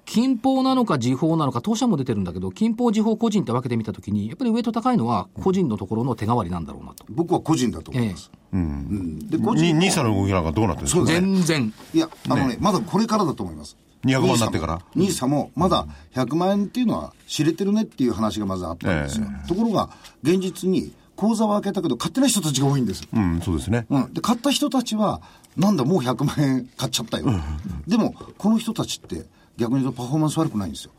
[0.05, 7.05] 金報なのか時報なのか、当社も出てるんだけど、金報、時報、個人って分けてみたときに、やっぱり上と高いのは個人のところの手代わりなんだろうなと。
[7.09, 8.31] 僕は個人だと思います。
[8.53, 9.29] うん。
[9.29, 11.05] で、個人ニーサの動きなんかどうなってるんですか？
[11.05, 11.75] ね全然。
[11.95, 13.77] いや、あのね、まだこれからだと思います。
[14.05, 14.83] 200万になってから？
[14.95, 19.27] ニーサも、まだ100万円っていうのは知れてるねっていう話がまずあったんですよ。
[19.49, 19.91] ところが、
[20.23, 23.07] 現実に、口座は開けたけど、買ってない人たちが多いんです。
[23.15, 23.87] うん、そうですね。
[23.89, 24.13] うん。
[24.13, 25.23] で、買った人たちは、
[25.57, 27.27] なんだ、もう100万円買っちゃったよ。
[27.87, 29.25] でも、この人たちって、
[29.57, 30.93] 逆に言うとパフォーマンス悪くないんですよ。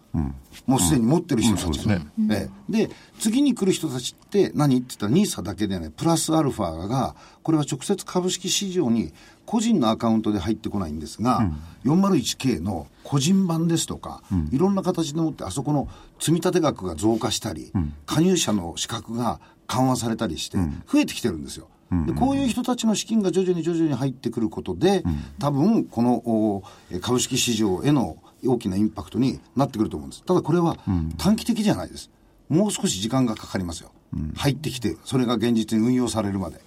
[0.65, 2.87] もうすでに持ってる人たち、うんそうですええ。
[2.87, 2.89] で、
[3.19, 9.11] 次に来る人たちって何って言ったら、ニーサだけでね、プラスアルファが、これは直接株式市場に
[9.45, 11.51] 個人のアカウントで入ってこないんですが、
[11.83, 15.89] 401K の個人版ですとか、いろんな形でもって、あそこの
[16.19, 17.71] 積み立て額が増加したり、
[18.05, 20.57] 加入者の資格が緩和されたりして、
[20.91, 21.67] 増えてきてるんですよ。
[22.07, 25.03] でこういう人たちの資金が徐々に徐々に入ってくることで、
[25.39, 26.63] 多分この
[27.01, 30.23] 株式市場への大きなインパクトになってくると思うんです。
[30.23, 30.77] ただこれは
[31.17, 32.09] 短期的じゃないです。
[32.49, 33.91] もう少し時間がかかりますよ。
[34.35, 36.59] 入ってきて、それが現実に運用されるまで。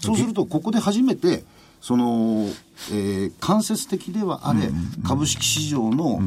[0.00, 1.44] そうすると、ここで初めて、
[1.80, 2.48] その、
[2.92, 4.70] えー間接的ではあれ、
[5.04, 6.20] 株式市場の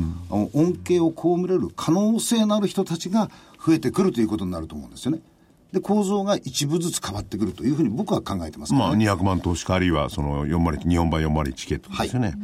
[0.54, 3.30] 恩恵を被れる可能性のある人たちが
[3.66, 5.20] 増えてくるということになると思うんですよね。
[5.74, 12.36] で、構造が一部ずつ変わってくるというふうに僕は考えてます、まあ、200万投資家あるいはその401日本版401系ってことですよね。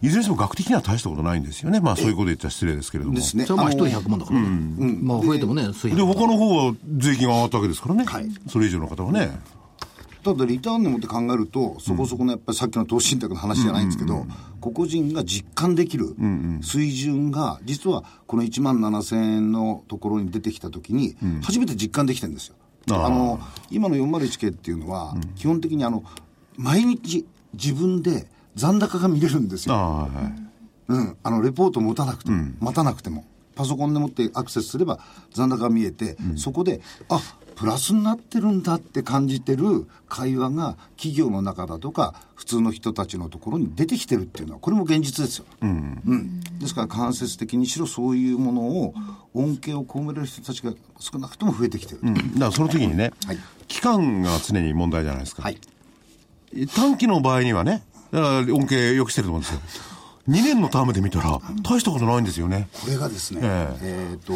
[0.00, 1.80] いずれにしても額的には大したことないんですよね。
[1.80, 3.16] まあそういうこと言っちゃ失礼ですけれども。
[3.16, 3.46] ですね。
[3.46, 4.48] それはまあ一の人100万だからね。
[5.02, 6.02] まあ増えてもね、数で。
[6.02, 8.04] 他の方は税金が上がったわけですからね。
[8.04, 9.40] はいそれ以上の方はね。
[10.22, 14.26] ただリターンでもって考えると、そこそこのやっぱりさっきの投資信託の話じゃないんですけど、
[14.60, 16.14] 個々人が実感できる
[16.60, 22.56] 水準が、実はこの1万7000円のところに出てきたときに、初めて実感できてるんですよ。
[22.94, 26.02] あの今の 401K っていうのは、基本的にあの
[26.56, 29.74] 毎日自分で残高が見れるんですよ。
[29.74, 30.92] はい。
[30.92, 33.24] うん、あのレポート持たなくても、待たなくても、
[33.54, 35.00] パソコンでもってアクセスすれば
[35.32, 37.20] 残高が見えて、そこで、あ
[37.58, 45.44] プラスになってるんだって感じてる会話が企業の中だとか、普通の人たちのところに出てきてるっていうのは、これも現実ですよ。
[45.62, 48.94] うんですから間接的にしろそういうものを、
[49.34, 52.00] 恩恵を被れる人たちが少なくとも増えてきてる。
[52.02, 52.14] うん。
[52.14, 55.42] だからその時にね、はい期間が常に問題じゃないですか。
[55.42, 55.58] はい。
[56.74, 59.60] 短期の場合にはね、だから恩恵よくしてると思うんですよ。
[60.28, 62.68] 2年のタームで見たら、大したことないんですよね。
[62.84, 64.14] これがですね、ええ。
[64.14, 64.32] っ、と、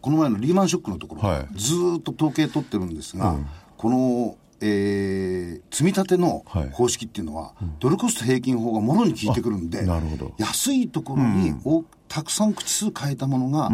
[0.00, 1.48] この前のリーマンショックのところ、はい。
[1.54, 3.36] ずーっと統計取ってるんですが、
[3.76, 6.70] この、えー積み立てのはい。
[6.70, 10.32] 方式っていうのは、ドルコスト平均法がもろに効いてくるんで、あなるほど。
[10.38, 13.70] 安いところに、おたくさん口数変えたものが、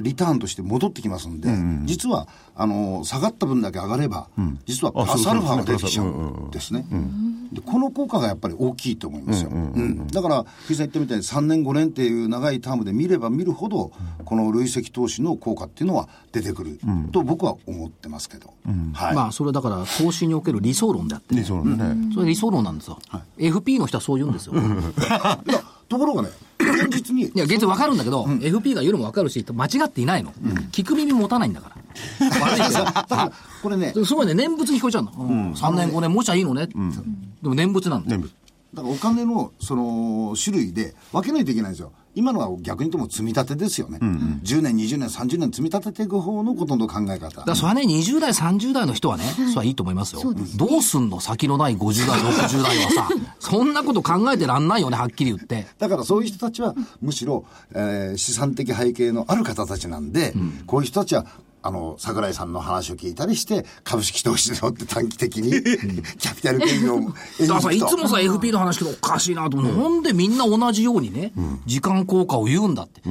[0.00, 1.48] リターンとして戻ってきますんで、
[1.86, 4.28] 実はあの下がった分だけ上がれば、
[4.66, 6.86] 実はプラスアルファが出てきちゃうんですね。
[7.52, 9.50] でこの効果がやっぱり大きいと思いますよ。
[9.50, 13.92] うんだから、藤井さん言ったみたいに3年、5年っていう長いタームで見れば見るほど、
[14.24, 16.78] この累積投資の効果っていうのは出てくる
[17.12, 18.52] と僕は思ってますけど。
[18.92, 19.14] はい。
[19.14, 22.12] まあそれはだから投資における理想論であって、ね、そうなんだね。
[22.14, 22.98] それ理想論なんですよ。
[23.38, 24.54] FP の人はそう言うんですよ。
[25.88, 30.32] ところがね、現実にいや、現実わかるんだけど、FP が言うのもわかるし、間違っていないの。
[30.70, 31.76] 聞く耳持たないんだから。
[32.40, 32.84] 悪いですよ。
[32.84, 35.12] だから、 これね、すごいね、念仏に聞こえちゃうの。
[35.12, 36.66] うん、3年、5年、もうちゃいいのね。
[36.66, 38.20] でも念仏なんだよ。
[38.20, 38.30] 全部。
[38.74, 41.92] だからお金のその種類で分けないといけないんですよ。
[42.14, 43.98] 今のは逆に言っても積み立てですよね。
[44.00, 47.44] 10年、20年、30年積み立てていく方のことの考え方だか。
[47.46, 50.22] らそれはね、20代、30代の人はね、それはいいと思いますよ。
[50.56, 51.20] どうすんの？
[51.20, 55.66] 先のない50代、60代はさ、 そんなこと考えてらんないよね、はっきり言って。
[55.78, 57.44] だからそういう人たちは、むしろ、
[57.74, 60.34] えー資産的背景のある方たちなんで、
[60.66, 61.26] こういう人たちは、
[61.62, 67.12] あの、桜井さんの話を聞いたりして、株式投資でよって短期的に、キャピタルゲインを
[67.60, 69.76] さ、いとつもさ、FP の話けどおかしいなと思う。
[69.76, 71.32] なんでみんな同じようにね、
[71.66, 73.02] 時間効果を言うんだって。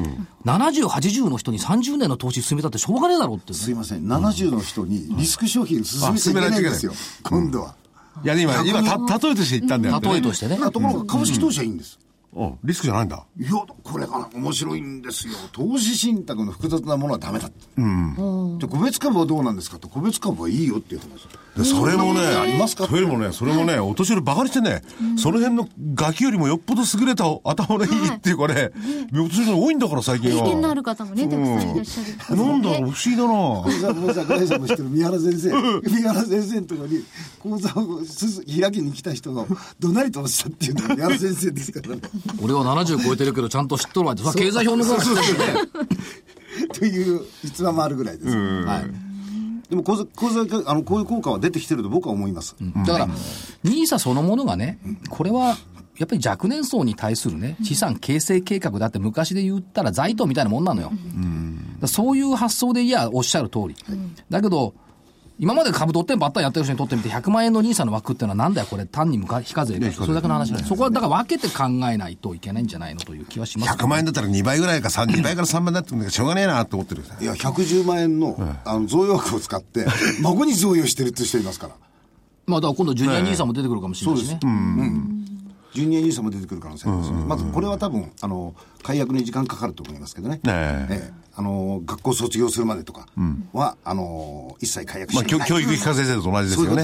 [0.46, 3.60] 70、80の人に30年の投資進めたってしょうがねえだろうってね。
[3.60, 7.76] すいません、70の人にリスク商品進めちゃいけないんですよ、今度は。
[8.24, 10.00] いや、今、今、た、例えとして言ったんだよ。
[10.02, 10.58] 例えとしてね。
[10.58, 12.00] ところが株式投資はいいんです。
[12.34, 13.26] うんリスクじゃないんだ。
[13.40, 13.52] いや、
[13.84, 15.34] これがな面白いんですよ。
[15.52, 17.58] 投資信託の複雑なものはダメだって。
[17.78, 19.80] じゃあ個別株はどうなんですか？
[19.80, 21.28] と、個別株はいいよっていう話。
[21.58, 22.86] でそれもね、ありますか？
[22.86, 24.84] それもね、それもね、お年寄りバカにしてね、
[25.18, 28.72] その辺のガキよりもよっぽど優れた頭のいいっていうかね、
[29.14, 30.44] お年寄り多いんだから最近は。
[30.44, 32.38] 経験のある方もね、たくさんいらっしゃる。
[32.38, 33.34] なんだろう、不思議だな。
[33.34, 35.50] ごめんなさんの知ってる三原先生。
[35.90, 37.04] 三原先生のところに
[37.40, 38.02] 講座を
[38.62, 39.46] 開きに来た人が、
[39.80, 42.02] どなりとおっしゃっていうのが三原先生ですから、ね。
[42.42, 44.24] 俺は70超えてるけど、ちゃんと知っとるわって。
[44.24, 45.70] さ、経済表のこと知ってるよね。
[46.74, 48.36] という逸話もあるぐらいです。
[48.36, 49.70] はい。
[49.70, 52.56] でも講座、講座が、あの、こういう効果は出てきてると僕は思います。
[52.86, 53.08] だから、
[53.64, 55.58] ニーサそのものがね、これは、
[55.98, 60.90] やっぱり若年層に対するね、資産形成計画だって昔で言ったら財党みたいなもんなのよ。
[60.90, 61.02] だか
[61.82, 63.76] らそういう発想でいや、おっしゃる通り。
[64.30, 64.74] だけど、
[65.40, 70.66] 今まで株取ってばったりやってる人にとってみて、100万円のニーサの枠ってのはなんだよ、これ、単に無か非課税で、それだけの話だよ。
[70.66, 73.72] そこはだから分けて考えないといけないんじゃないのという気はします。
[73.74, 77.04] けど100万円だったら2倍ぐらいか3、2倍から3倍になってくるんだけど、しょうがねえなって思ってる。
[77.22, 79.86] いや、110万円の、あの、贈与枠を使って、
[80.22, 81.74] 孫に贈与してるって人いますから。
[82.48, 84.40] まあ、だから今度ジュニアニーサも出てくるかもしれないしね。
[85.78, 87.26] ジュニアニーサも出てくる可能性ありますよね。
[87.26, 90.38] まず、これは多分、あの、解約に時間かかると思いますけどね。
[90.38, 93.06] ねえええあの、学校卒業するまでとか
[93.54, 96.84] は、あの、一切解約しまあ、教育費課税制度と同じですよね。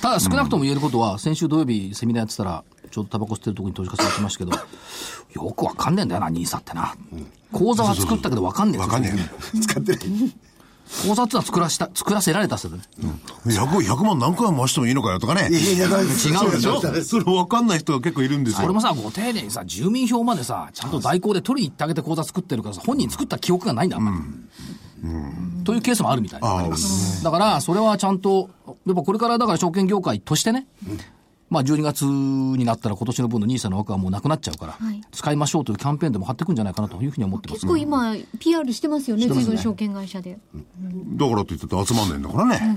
[0.00, 6.94] ただ少なくとも言えることは、先週土曜日セミナーやってたら、ちょうどタバコ吸ってるとこに投資家さんが来ましたけど、よくわかんねえんだよな、ニーサってな。
[7.52, 9.12] 口座は作ったけどわかんねえわかんね
[9.54, 9.60] え。
[9.60, 10.00] 使ってない。
[10.86, 12.82] 口座ってのは作らした、作らせられたっすよね。
[13.46, 15.48] 100, 100万何回も回してもいいのかよとかね。
[15.48, 16.80] 違うでしょ？
[17.02, 18.60] それ分かんない人が結構いるんですよ。
[18.60, 24.18] これもさ、ご丁寧にさ、住民票までさ、ちゃんと代行で取りに行ってあげて口座作ってるからさ、本人作った記憶がないんだ、あんまり。
[25.64, 28.50] というケースもあるみたいだから、それはちゃんと、
[28.86, 30.66] やっぱこれからだから証券業界としてね、
[31.50, 37.66] まあ12月になったら今年の分の NISA の枠はもうなくなっちゃうから、はい使いましょうというキャンペーンでも貼ってくんじゃないかなというふうに思ってます結。
[37.66, 40.38] 構今、PR してますよね、随分証券会社で。
[41.16, 42.76] だからって言って集まんないんだからね。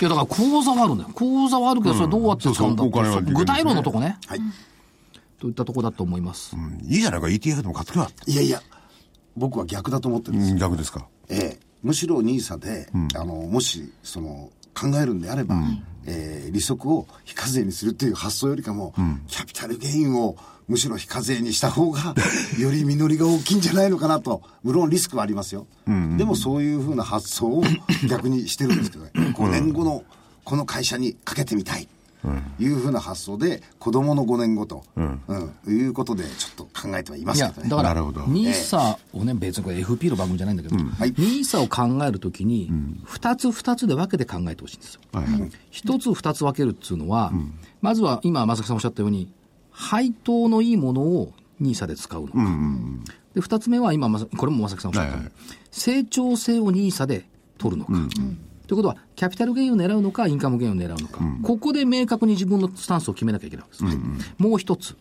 [0.00, 1.10] いや、だから口座はあるんだよ。
[1.12, 4.18] 口座はあるけど、それどうやって使うんだってそうそうお金はそう具体論のとこね。
[4.26, 4.40] はい。
[5.40, 6.56] といったところだと思います。
[6.56, 8.10] うんいいじゃないか、ETF でも買ってくわ。
[8.26, 8.62] いやいや、
[9.36, 10.56] 僕は逆だと思ってるんですよ。
[10.58, 11.06] 逆ですか。
[11.28, 15.56] ええむしろ NISA で、あの、もし、その、考えるんであれば、
[16.06, 18.94] えー利息を非課税にするっていう発想よりかも、
[19.26, 20.36] キャピタルゲインを
[20.68, 22.14] むしろ非課税にした方が、
[22.58, 24.42] より実りが大きいんじゃないのかなと。
[24.62, 25.66] 無論リスクはありますよ。
[26.16, 27.64] でもそういうふうな発想を
[28.08, 29.10] 逆にしてるんですけどね。
[29.14, 30.04] 5年後の
[30.44, 31.88] この会社にかけてみたい。
[32.58, 35.20] いうふうな発想で、子供の5年後と、うん。
[35.68, 37.68] いうことで、ちょっと考えてはいますけど、ね。
[37.68, 38.20] だから、なるほど。
[38.22, 41.12] NISA をね、別にこれ FP の番組じゃないんだけど、はい。
[41.14, 42.70] NISA を考えるときに、
[43.04, 45.00] 二つ二つで分けて考えてほしいんですよ。
[45.70, 47.32] 一つ二つ分けるっていうのは、
[47.80, 49.32] まずは今、正木さんおっしゃったように、
[49.70, 52.34] 配当のいいものを NISA で使うのか。
[53.34, 55.32] で、二つ目は今、まさこれも正木さんおっしゃったように、はい
[55.76, 57.92] 成長性を NISA で取るのか。
[58.66, 63.98] ということは、キャピタルゲインを狙うのか、インカムゲインを狙うのか、ここで明確に自分のスタンスを決めなきゃいけないわけです。
[64.38, 64.96] もう一つ、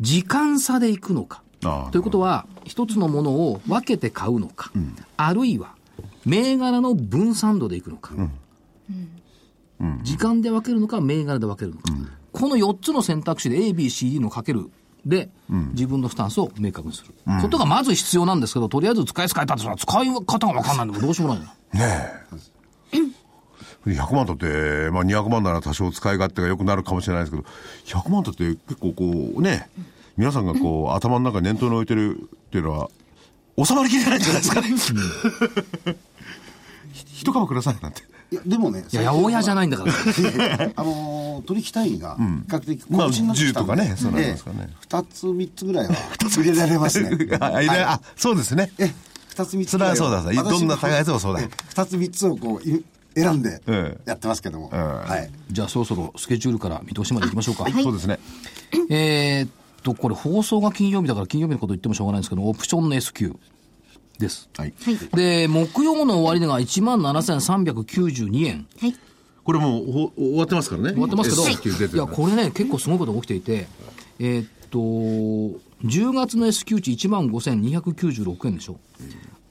[0.00, 1.42] 時間差でいくのか。
[1.90, 4.70] ということは、一つのものを分けて買うのか、
[5.16, 5.74] あるいは、
[6.24, 8.14] 銘柄の分散度でいくのか、
[10.02, 11.92] 時間で分けるのか、銘柄で分けるのか、
[12.32, 14.70] この4つの選択肢で A、B、C、D のかける
[15.06, 22.10] で、自分のスタンスを明確にする、ことがまず必要なんですけど、とりあえず使い使えたってそれは使い方が分かんないんだからどうしようもないのね
[22.92, 23.90] え。
[23.94, 29.70] 100万だって、まあ200万なら多少使い勝手が良くなるかもしれないですけど、100万だって結構こうね、
[30.16, 32.90] 皆さんがこう頭の中に念頭に置いてるっていうのは、
[33.64, 34.68] 収まりきれないんじゃないですかね。
[36.92, 38.02] ひ一株くださいなんて。
[38.30, 39.92] いや、でもね、いや、八百屋じゃないんだから。
[40.76, 43.72] あのー取引単位が比較的まあ小口になってきたんで。
[43.72, 47.10] 10とかねそうなりますからね2つ3つぐらいは入れられますね。
[47.40, 47.66] あ、い。
[47.66, 48.72] やあ、そうですね。
[48.78, 48.92] え
[49.34, 52.82] 2つ3つそれはそうだぐらいどんな高いやつもそうだ2つ3つをこうい
[53.14, 54.00] 選んでええ。
[54.06, 55.30] やってますけども、えはい。
[55.50, 57.66] じゃあそろそろスケジュールから見通しまでいきましょうか。
[57.70, 58.18] そうですね。
[58.90, 59.50] えーっ
[59.82, 63.36] と、これ放送が金曜日だから金曜日のこと言ってもしょうがないんですけど、オプションの S q
[64.18, 64.48] です。
[64.56, 64.74] はい。
[65.14, 68.66] で、木曜の終値が17,392円。
[68.80, 68.94] はい。
[69.44, 70.90] これもうほ終わってますからね。
[70.90, 73.68] 終わってますけど、いや、これね、結構すごいことが起きていて、
[74.18, 74.78] えーっと、
[75.84, 78.78] 10月の S q 値15,296円でしょ。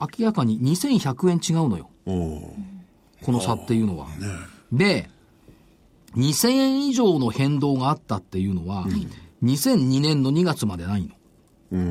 [0.02, 1.90] 明らかに2100円違うのよ。
[2.06, 4.08] この差っていうのは。
[4.74, 5.10] で、
[6.18, 8.86] 2000円以上の変動があったっていうのは、
[9.44, 11.10] 2002年の2月までないの。
[11.72, 11.84] だか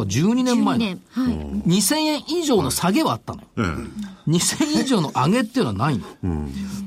[0.00, 0.78] ら12年前12の。
[0.78, 1.00] 年。
[1.10, 1.34] はい。
[1.66, 3.48] 2000円以上の下げはあったのよ。
[3.56, 3.62] え
[4.28, 6.04] 2000円以上の上げっていうのはないの。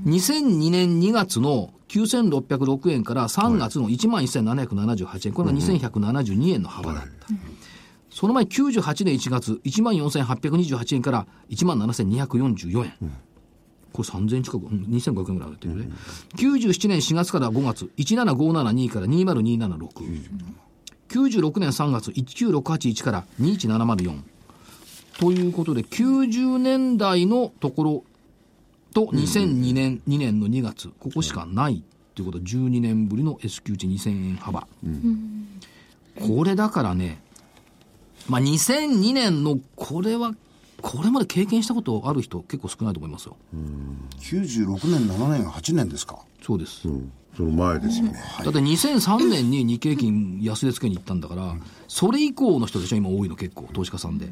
[0.06, 5.34] 2002年2月の9606円から3月の11,778円。
[5.34, 7.10] これが2172円の幅だった。
[8.12, 12.94] その前98年1月14,828円から17,244円。
[13.92, 15.90] これ3000円近く、うん2500円ぐらい上がってるよね。
[16.36, 19.90] 97年4月から5月、17572から20276。
[21.12, 24.22] 96年3月、19681から21704。
[25.20, 28.04] ということで、90年代のところ
[28.94, 31.84] と2002年、2年の2月、ここしかない
[32.16, 34.68] ということで、12年ぶりの S q 値2000円幅。
[36.20, 37.22] これだからね、
[38.28, 40.34] まあ、2002年のこれは、
[40.82, 43.36] これまで経験したことある人結構少ないと思いますよ。
[44.20, 46.88] 96年7年8年ですかそうです。
[47.36, 48.14] その前ですよね。
[48.44, 51.56] だって2003年に日経金安値付けに行ったんだから、
[51.88, 54.28] それ以降の人でしょ、今多いの結構、投資家さんで。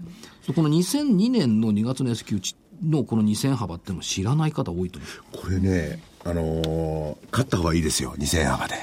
[0.54, 5.08] この2002年の2月の S q 値のこの2000幅っていうのを知らない方多いと思
[5.39, 5.43] う。
[5.43, 8.76] これね、あのー勝った方がいいですよ、2000円幅で。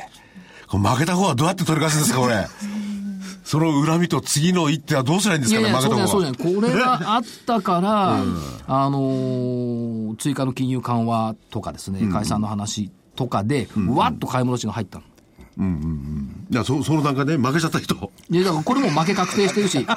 [0.68, 2.46] 負けた方はどうやって取り返すんですか、これ。
[3.44, 6.54] その恨みと次の一手はどうしたらいいんですかね、いやいや、負けた方そうじゃない。
[6.54, 8.16] これがあったから、
[8.66, 15.04] あのー追加の金融緩和とかですね、解散の話とかで、わっと買い戻しが入ったの。
[16.50, 18.12] いやそその段階で負けちゃった人。
[18.30, 19.90] いや、だからこれも負け確定してるし、 いや、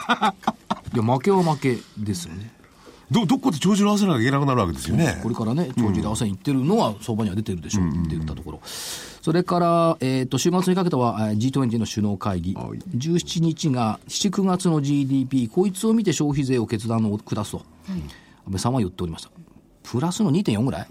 [1.03, 2.51] 負けは負けですよね。
[3.11, 5.19] ど、どこで帳尻合わせなきゃいけなくなるわけですよね。
[5.23, 8.61] これからね、長寿合わせに行ってるのは相場には出てるでしょうって言ったところ。
[8.63, 12.53] それから、えっ、と、週末にかけてはえー G20 の首脳会議。
[12.53, 17.65] はい17日が7、9月の GDP、こいつを見て消費税を決断を下すと。
[17.87, 18.01] 安
[18.47, 19.31] 倍さんは言っておりました。
[19.83, 20.87] プラスの2.4ぐらい？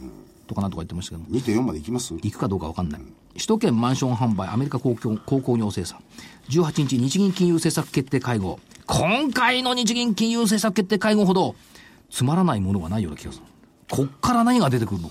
[0.49, 1.39] とかなんとか言ってましたけども。
[1.39, 2.15] 2.4までいきます？
[2.15, 3.01] 行くかどうか分かんない。
[3.35, 6.01] 首都圏マンション販売、アメリカ公共公工業生産。
[6.49, 8.59] 18日、日銀金融政策決定会合。
[8.87, 11.55] 今回の日銀金融政策決定会合ほど、
[12.11, 13.45] つまらないものはないような気がする。
[13.91, 15.11] こっから何が出てくるの？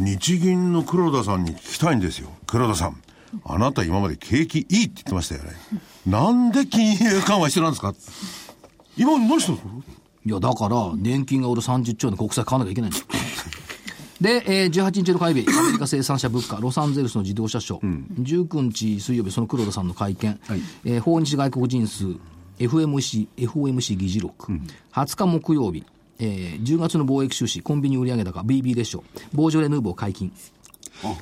[0.00, 2.30] 日銀の黒田さんに聞きたいんですよ。
[2.46, 3.00] 黒田さん。
[3.44, 5.50] あなた今まで景気いいって言ってましたよね。
[6.06, 7.94] なんで金融緩和必要なんですか？
[8.96, 13.04] 今何してるんですかいや、だから、年金が俺30兆円の国債買わなきゃいけないんだよ。
[14.20, 20.40] で、えー、18日の火曜日、アメリカ生産者物価、ロサンゼルスの自動車ショー、19日水曜日、その黒田さんの会見、
[20.84, 22.16] えー訪日外国人数、
[22.58, 24.52] FMC、FOMC 議事録、
[24.92, 25.84] 20日木曜日、
[26.18, 29.02] えー10月の貿易収支、コンビニ売上高、BB レッショ、
[29.32, 30.32] ボージョレ・ヌーボー解禁。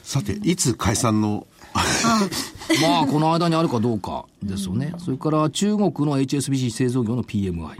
[0.02, 1.46] さて、いつ解散の、
[2.80, 4.94] まあ、この間にあるかどうかですよね。
[4.96, 7.76] それから中国の HSBC 製造業の PMI。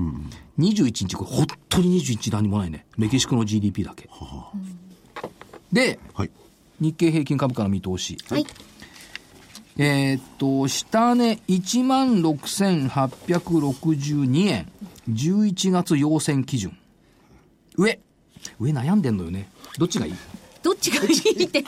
[0.59, 2.85] 21日、これ本当に21日何もないね。
[2.99, 4.11] メキシコの GDP だけ。
[5.73, 6.31] で、はい。
[6.81, 8.19] 日経平均株価の見通し。
[8.29, 8.47] はい。
[9.79, 14.67] えーっと、下値16,862円。
[15.11, 16.77] 11月要請基準。
[17.77, 17.99] 上。
[18.59, 19.49] 上悩んでんのよね。
[19.79, 20.15] どっちがいい、
[20.63, 21.65] どっちがいいって、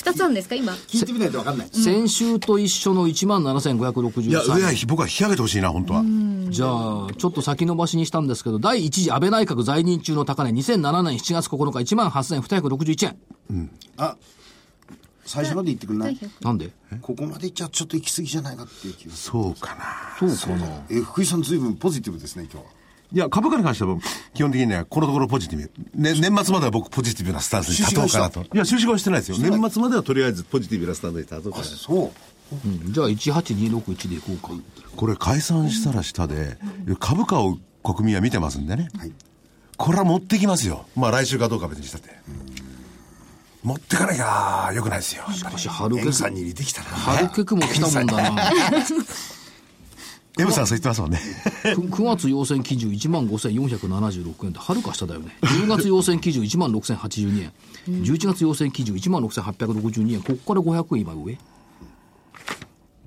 [0.00, 0.72] 二つあるんですか、今。
[0.72, 1.68] 聞いてみないと分かんない。
[1.72, 4.30] 先週と一緒の17,563円。
[4.30, 6.02] いや、上は、僕は引き上げてほしいな、本当は。
[6.48, 13.06] じゃあ、ちょっと先延ばしにしたんですけど、第一次安倍内閣在任中の高値、2007年7月9日、18,261
[13.50, 13.70] 円。
[13.98, 14.16] あ、
[15.26, 16.18] 最初まで言ってくんない？
[16.40, 16.72] なんで？
[17.02, 19.32] ここまでいっちゃちょっと行き過ぎじゃないかっていう気がする。
[19.32, 19.84] そうかな。
[20.18, 20.66] そうかな。
[20.90, 22.72] え、福井さん随分ポジティブですね、今日は。
[23.12, 24.04] いや、株価に関しては僕、
[24.34, 26.00] 基本的にね、このところポジティブ。
[26.00, 28.42] ね、年末までは僕ポジティブなスタンスに立とうかなと。
[28.42, 29.38] いや、収支はしてないですよ。
[29.38, 31.64] 年末まではとりあえずポジティブなスタンスに立とうかな。
[31.64, 32.12] そ
[32.52, 32.56] う。
[32.66, 34.50] うん、じゃあ、18261でいこうか。
[34.96, 36.58] これ解散したら下で、
[36.98, 38.88] 株価を国民は見てますんでね。
[38.96, 39.12] はい。
[39.76, 40.86] これは持ってきますよ。
[40.94, 42.10] まあ来週かどうかは別にしたって。
[43.62, 45.24] 持ってかなきゃ良くないですよ。
[45.32, 46.88] しかし、春エケク、グさんに似てきたな。
[46.88, 48.50] 春ケクも来たもんだな。
[50.38, 51.20] M さんそう言ってますもんね。
[51.64, 55.36] 9月要請基準15,476円で、はるか下だよね。
[55.42, 57.52] 10月要請基準16,082円。
[57.86, 60.22] 11月要請基準16,862円。
[60.22, 61.38] ここから500円今上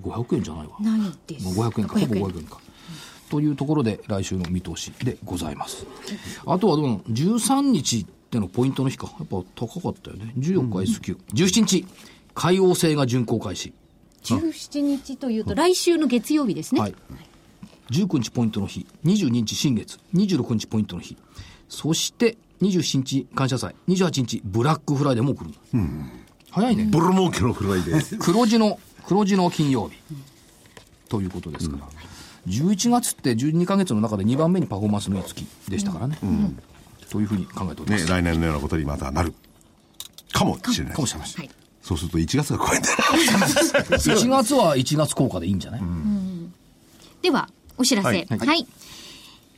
[0.01, 0.73] ?500 円じゃないわ。
[0.79, 1.57] ないです。
[1.57, 2.59] まあ500円か、ほぼ500円500円か。
[3.29, 5.87] というところで、来週の見通しでございます。
[6.45, 9.07] あとはどうなの ?13 日ってのポイントの日か。
[9.17, 10.33] やっぱ高かったよね。
[10.37, 11.17] 14日 S q。
[11.33, 11.85] 17日、
[12.35, 13.73] 海王星が巡航開始。
[14.23, 16.81] 17日というと、来週の月曜日ですね。
[16.81, 16.95] はい。
[17.91, 21.17] 19日ポイントの日、22日新月、26日ポイントの日、
[21.69, 25.51] そして27日感謝祭、28日ブラックフライデーも来る。
[26.51, 26.85] 早いね。
[26.91, 28.17] ボロ儲けのフライデー。
[28.21, 29.97] 黒字の、黒字の金曜日。
[31.09, 31.87] ということですから。
[32.47, 36.17] 11月って12ヶ月の中で2番目にパフォーマンスのいい月でしたからね。
[37.09, 38.07] というふうに考えておりまね、す。
[38.07, 39.33] 来年のようなことにまたなる。
[40.31, 40.93] かもしれない。
[40.93, 41.45] かもしれません。
[41.45, 41.62] はい。
[41.83, 45.81] そうすると1月が超えて1 月は1月効果でいいんじゃない、
[47.21, 48.07] では、お知らせ。
[48.07, 48.67] ははいい。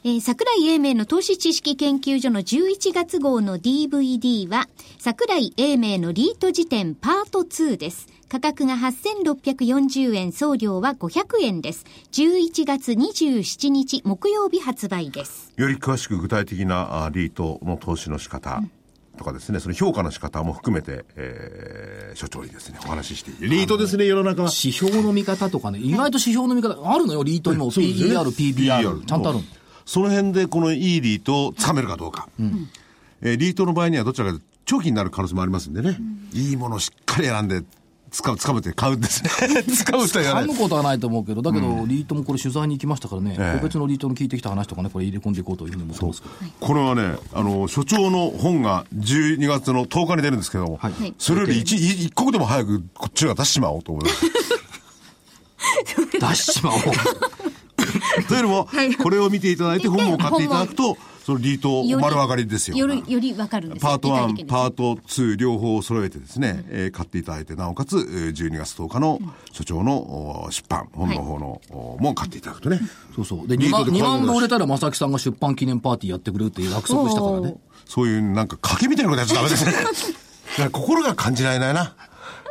[0.03, 4.67] えー桜井英明の投資知識研究所の11月号の DVD は、
[4.99, 8.07] 桜井英明のリート辞典パート2です。
[8.27, 11.85] 価格が8640円、送料は500円です。
[12.11, 15.51] 11月27日木曜日発売です。
[15.57, 18.63] より詳しく具体的なあリートの投資の仕方
[19.15, 24.49] とかですね、その評価の仕方も含めて、えー、所長にですね、お話ししていてリートですね、世の中は。
[24.49, 27.71] 指標の見方とかね、意外と指標の見方、あるのよ、リートにも。
[27.71, 29.43] そうですよね PER、PBR、ちゃんとあるの。
[29.85, 32.27] その辺でこのいいリートをつかめるかどうか。
[33.21, 35.97] えーリートの場合にはどちらかというと長期になる可能性もありますんでね。
[36.33, 37.63] いいものをしっかり選んで、
[38.15, 39.29] つかむ、つかむって買うんですね。
[39.63, 40.55] つかむ人む。
[40.55, 46.33] ことはないと思うけど、だけど、リートもこれ取材に行きましたからね、ええ個別のリートの聞いてきた話とかね、これ入れ込んでいこうというふうに思ってますけど。
[46.61, 54.25] これはね、あの、所長の本が12月の10日に出るんですけども、はいそれより一一刻でも早くこっちが出しちまおうと思います。
[56.17, 56.79] 出しちまおう。
[58.29, 58.69] というのも、
[59.03, 62.77] これを見ていただいて本を買っていただくと、そのリートより丸分かりですよ。
[62.77, 69.19] より、よりわかるんですパート1、具体的にパート2両方を揃えてですね、えー買っていただいて、なおかつ、えー12月10日の
[69.51, 72.79] 所長のお出版、本の方の、おも買っていただくとね。
[73.15, 73.47] そうそう。
[73.47, 77.55] で、2万リートで2万売れたら、正木さんが出版記念パーティーやってくれるっていう約束したからね。
[77.87, 79.71] そういうなんか賭けみたいなことやっちゃダメですね。
[79.73, 81.95] だから心が感じられないな。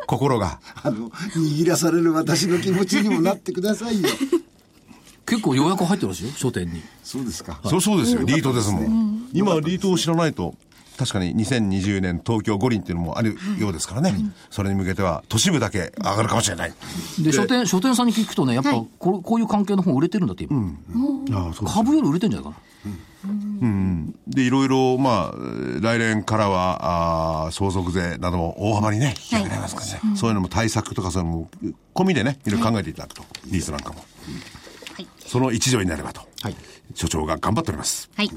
[0.08, 0.58] 心が。
[0.82, 4.08] あの、握らされる私の気持ちにもなってくださいよ。
[5.26, 6.82] 結構予約入ってるらしいよ、書店に。
[7.02, 7.60] そうですか。
[7.64, 8.22] そうそうですよ。
[8.22, 9.28] リートですもん。
[9.32, 10.54] 今、リートを知らないと、
[10.96, 14.14] 確かに2020年東京五輪っていうのもあるようですからね。
[14.50, 16.72] それに向けては、都市部だけ上がるかもしれない。
[17.20, 20.72] で、書店、書店さんに聞くとね、やっぱはいこう、こういう関係の本売れてるんだって、今。
[21.32, 22.58] ああ、そう株より売れてんじゃないか
[24.28, 30.16] で、いろいろ、まあ、えー来年からは、あー相続税なども大幅にね、引き上げられますからね。
[30.16, 31.48] そういうのも対策とか、そういうのも、
[31.94, 33.24] 込みでね、いろいろ考えていただくと。
[33.46, 34.04] リースなんかも。
[35.24, 35.30] はい。
[35.30, 36.20] その一助になればと。
[36.42, 36.56] はい。
[36.94, 38.10] 所長が頑張っております。
[38.16, 38.30] はい。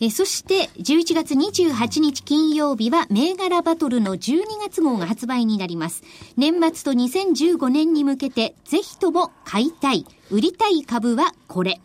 [0.00, 6.02] えーそして、11月28日金曜日は、銘柄バトルの12月号が発売になります。
[6.36, 11.80] 年末と2015年に向けて、ぜひとも買いたい、売りたい株はこれ。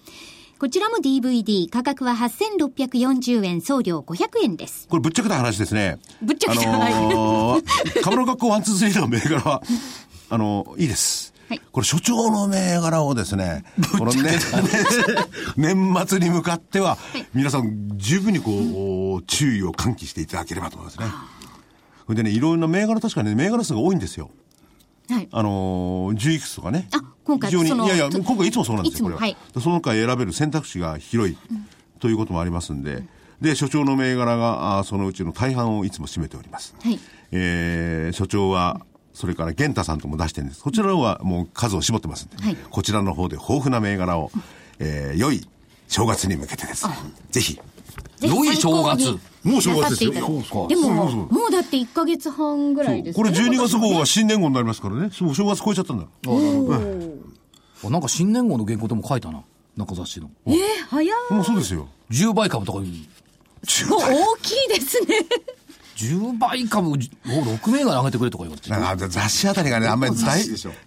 [0.59, 4.87] こちらも DVD、価格は8640円、送料500円です。
[4.89, 5.97] これぶっちゃけた話ですね。
[6.21, 9.63] ぶっちゃけた話あのー、株の学校123の銘柄は、
[10.29, 11.33] あのーいいです。
[11.51, 13.65] はいこれ所長の銘柄をですね、
[13.99, 14.39] このね、
[15.57, 16.97] 年末に向かっては、
[17.33, 21.07] 皆さん十分にこう、注意を喚起していただければと思いますね。
[22.05, 24.29] それでね、いろんな銘柄確かにね、銘柄数が多いんですよ。
[25.09, 25.27] はい。
[25.29, 26.87] あのー、10いくつとかね。
[26.93, 29.19] あ今回非常に、いやいや、と今回いつもそうなんですよ、これは。
[29.21, 31.37] はいその中選べる選択肢が広い、
[31.99, 33.03] ということもありますんで、
[33.41, 36.75] で、所長の銘柄が、あーそのうちの大半をいつも占めております。
[36.81, 36.97] はい
[37.33, 38.85] えー所長は、
[39.21, 40.63] それから玄太さんとも出してるんです。
[40.63, 44.31] こちらの方はもう数を絞ってますんで、はいこちらの方で豊富な銘柄を、
[44.79, 45.47] えー良い
[45.87, 46.93] 正月に向けてですね、
[47.29, 47.59] ぜひ、
[48.21, 49.11] 良い正月
[49.43, 50.75] もう正月ですよでも、そうそ
[51.29, 56.05] うもうだって1ヶ月半ぐらいですこれ12月号はは新年号になりますからね、もう正月超えちゃったんだ。
[57.83, 59.43] あなんか新年号の原稿でも書いたな。
[59.77, 60.31] 中雑誌の。
[60.47, 60.57] えー、
[60.89, 61.33] 早い。
[61.33, 61.87] もうそうですよ。
[62.09, 62.85] 10倍株とかいう。
[62.85, 65.19] も う大きいですね。
[66.01, 68.69] 10倍株を6銘柄上げてくれとか言われて。
[68.69, 70.41] なんか雑誌あたりがね、あんまり大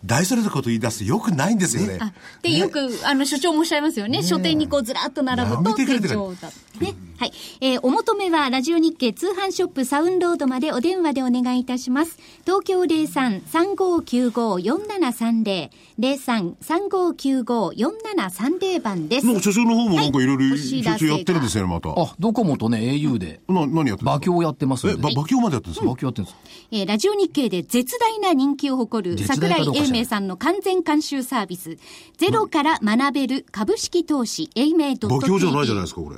[0.05, 1.99] 大それたこと言い出すとよくないんですよね。
[2.01, 2.13] あ
[2.43, 4.23] で、よく、あの、所長もおっしゃいますよね。
[4.23, 6.49] 書店にこう、ずらっと並ぶやと手帳だ。
[6.81, 6.95] ね。
[7.19, 7.33] はい。
[7.61, 12.19] えーお求めは、ラジオ日経通販ショップサウンロードまでお電話でお願いいたします。
[12.45, 15.69] 東京03-3595-4730。
[16.01, 19.27] 03-3595-4730番です。
[19.27, 21.91] なんか所長の方もなんかいろいろはいお知らせが所長やってるんですよね、また。
[21.91, 24.05] あ、ドコモとね、au で、な、何やってるんですか？
[24.05, 25.03] 馬鏡やってますえ、んで。
[25.05, 25.85] ば馬鏡までやってるんですか？
[25.87, 26.37] 馬鏡やってるんです
[26.73, 31.79] えーラジオ日経で絶大な人気を誇る絶桜井英明さんの完全監修サービス、
[32.19, 35.07] ゼロから学べる株式投資、英明 .tv。
[35.09, 36.17] 馬鏡じゃないじゃないですか、これ。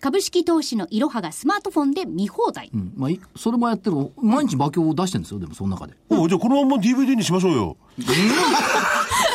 [0.00, 2.70] 株式投資のいろはがスマートフォンで見放題。
[2.74, 2.92] うん。
[2.94, 3.96] まあ、いそれもやってる。
[4.20, 5.94] 毎日馬鏡を出してるんですよ、でもその中で。
[6.10, 7.76] おじゃあこのまま DVD にしましょうよ。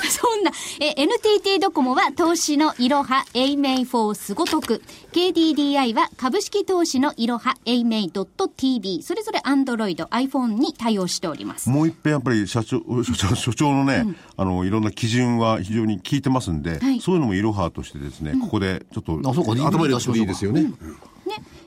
[0.11, 4.81] そんな、え、NTT ドコモは投資のいろは、英明フォースごとく。
[5.11, 9.03] KDDI は株式投資のいろは、英明 .tv。
[9.03, 11.69] それぞれ Android、iPhone に対応しております。
[11.69, 16.99] もう一遍やっぱり社長、所長所長のね、あの、いろんな基準は非常に効いてますんで、はい。
[16.99, 20.73] そういうのもいろはとしてですね、ここでちょっと、あそうか頭に入れて出しましょうかいいですよね。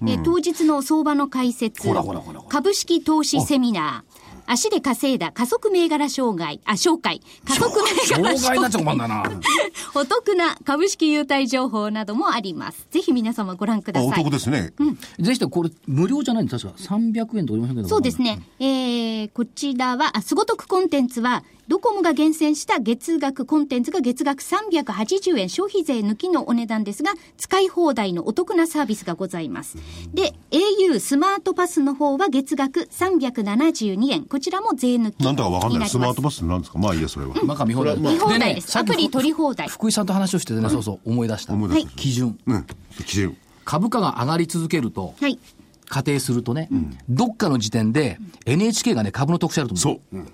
[0.00, 1.86] ね、え当日の相場の解説。
[1.86, 2.50] ほらほらほらほら。
[2.50, 9.24] 株式投資セミナー足で稼いだ加速銘柄障害あ紹介加速銘柄障害になっちゃ紹介困んだな。
[9.94, 14.72] お得な株式優待情報などもありますぜひ皆様ご覧ください得ですね。
[15.18, 16.94] ぜひともこれ、無料じゃないんです確か。
[16.96, 17.88] 300円とか400円とか。
[17.88, 18.20] そうです。
[18.20, 18.42] ね。
[18.58, 29.76] えー、こちらは、あ、すごとくコンテンツは、ドコモが厳選した月額、コンテンツが月額380円、消費税抜きのお値段ですが、使い放題のお得なサービスがございます。
[30.12, 34.24] で、au スマートパスの方は月額372円。
[34.24, 35.88] こちらも税抜きなんだかわかんない。
[35.88, 36.78] スマートパパスって何ですか？
[36.78, 37.34] まあいいや、それは。
[37.34, 37.96] なんか見放題。
[37.96, 41.52] 見放題ですさっきアプリ取り放題福井さんと話をしててね、そうそう、思い出した。
[41.54, 42.38] 思い出した基準。
[42.46, 42.66] うん。
[43.06, 43.36] 基準。
[43.64, 45.38] 株価が上がり続けると、はい。
[45.88, 46.68] 仮定するとね、
[47.08, 50.00] どっかの時点で NHK がね、株の特集あると思う。
[50.14, 50.26] そう。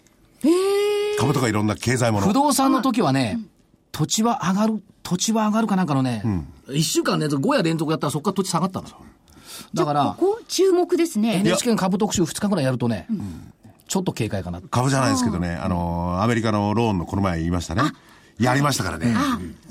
[1.19, 2.27] 株とかいろんな経済もの。
[2.27, 3.39] 不動産の時はね、
[3.93, 6.23] 土地は上がる、土地は上がるかなんかのね、
[6.71, 8.89] 一週間連続、5夜連続やったらそこから土地下がったの。
[9.75, 11.41] だから、ここ、注目ですね。
[11.41, 13.09] NHK の株特集2日ぐらいやるとね、
[13.89, 14.61] ちょっと警戒かな。
[14.71, 17.83] 株じゃないですけどね、あのー、アメリカのローンのこの前言いましたね。
[18.39, 19.17] やりましたからね。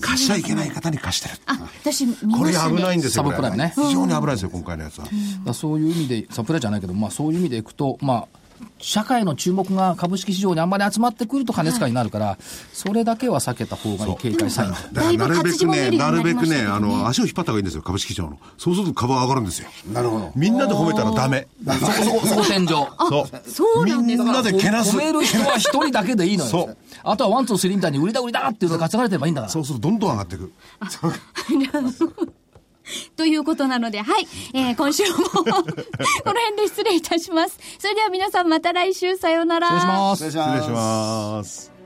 [0.02, 1.36] 貸しちゃいけない方に貸してる。
[1.46, 2.52] あ、私これ。
[2.52, 3.24] 危ないんですよ。
[3.24, 5.54] サブプライムねこれ非常に危ないですよ、今回のやつは。
[5.54, 8.37] そういう意味で、サプライじゃないけど、まあそういう意味でいくと、まあ、
[8.80, 12.38] 社会の注目が株式市場にあんまり集まってくると過熱感になるから、
[12.74, 14.72] それだけは避けた方がいい警戒サイン。
[14.72, 18.40] だからなるべくね、なるべくね、あの、足を引っ張った方がいいんですよ、株式市場の。
[18.58, 19.70] そうすると株は上がるんですよ。
[19.92, 20.32] なるほど。
[20.36, 21.48] みんなで褒めたらダメ。
[21.66, 22.68] そこそこ、そこ天井。
[22.68, 23.50] そう。
[23.50, 25.00] そうなんですみんなでけなす褒。
[25.00, 26.50] める人は一人だけでいいのよ。
[26.50, 29.52] そうあとは one、two、three みたいに売りだ売りだっていうのが担がれてればいいんだから。
[29.52, 30.52] そうするとどんどん上がっていく。
[33.16, 34.28] ということなので、はい。
[34.54, 37.58] えー今週も、この辺で失礼いたします。
[37.80, 39.68] それでは皆さんまた来週さようなら。
[39.68, 40.24] 失礼します。
[40.24, 41.68] 失礼し失礼します。
[41.70, 41.77] ます。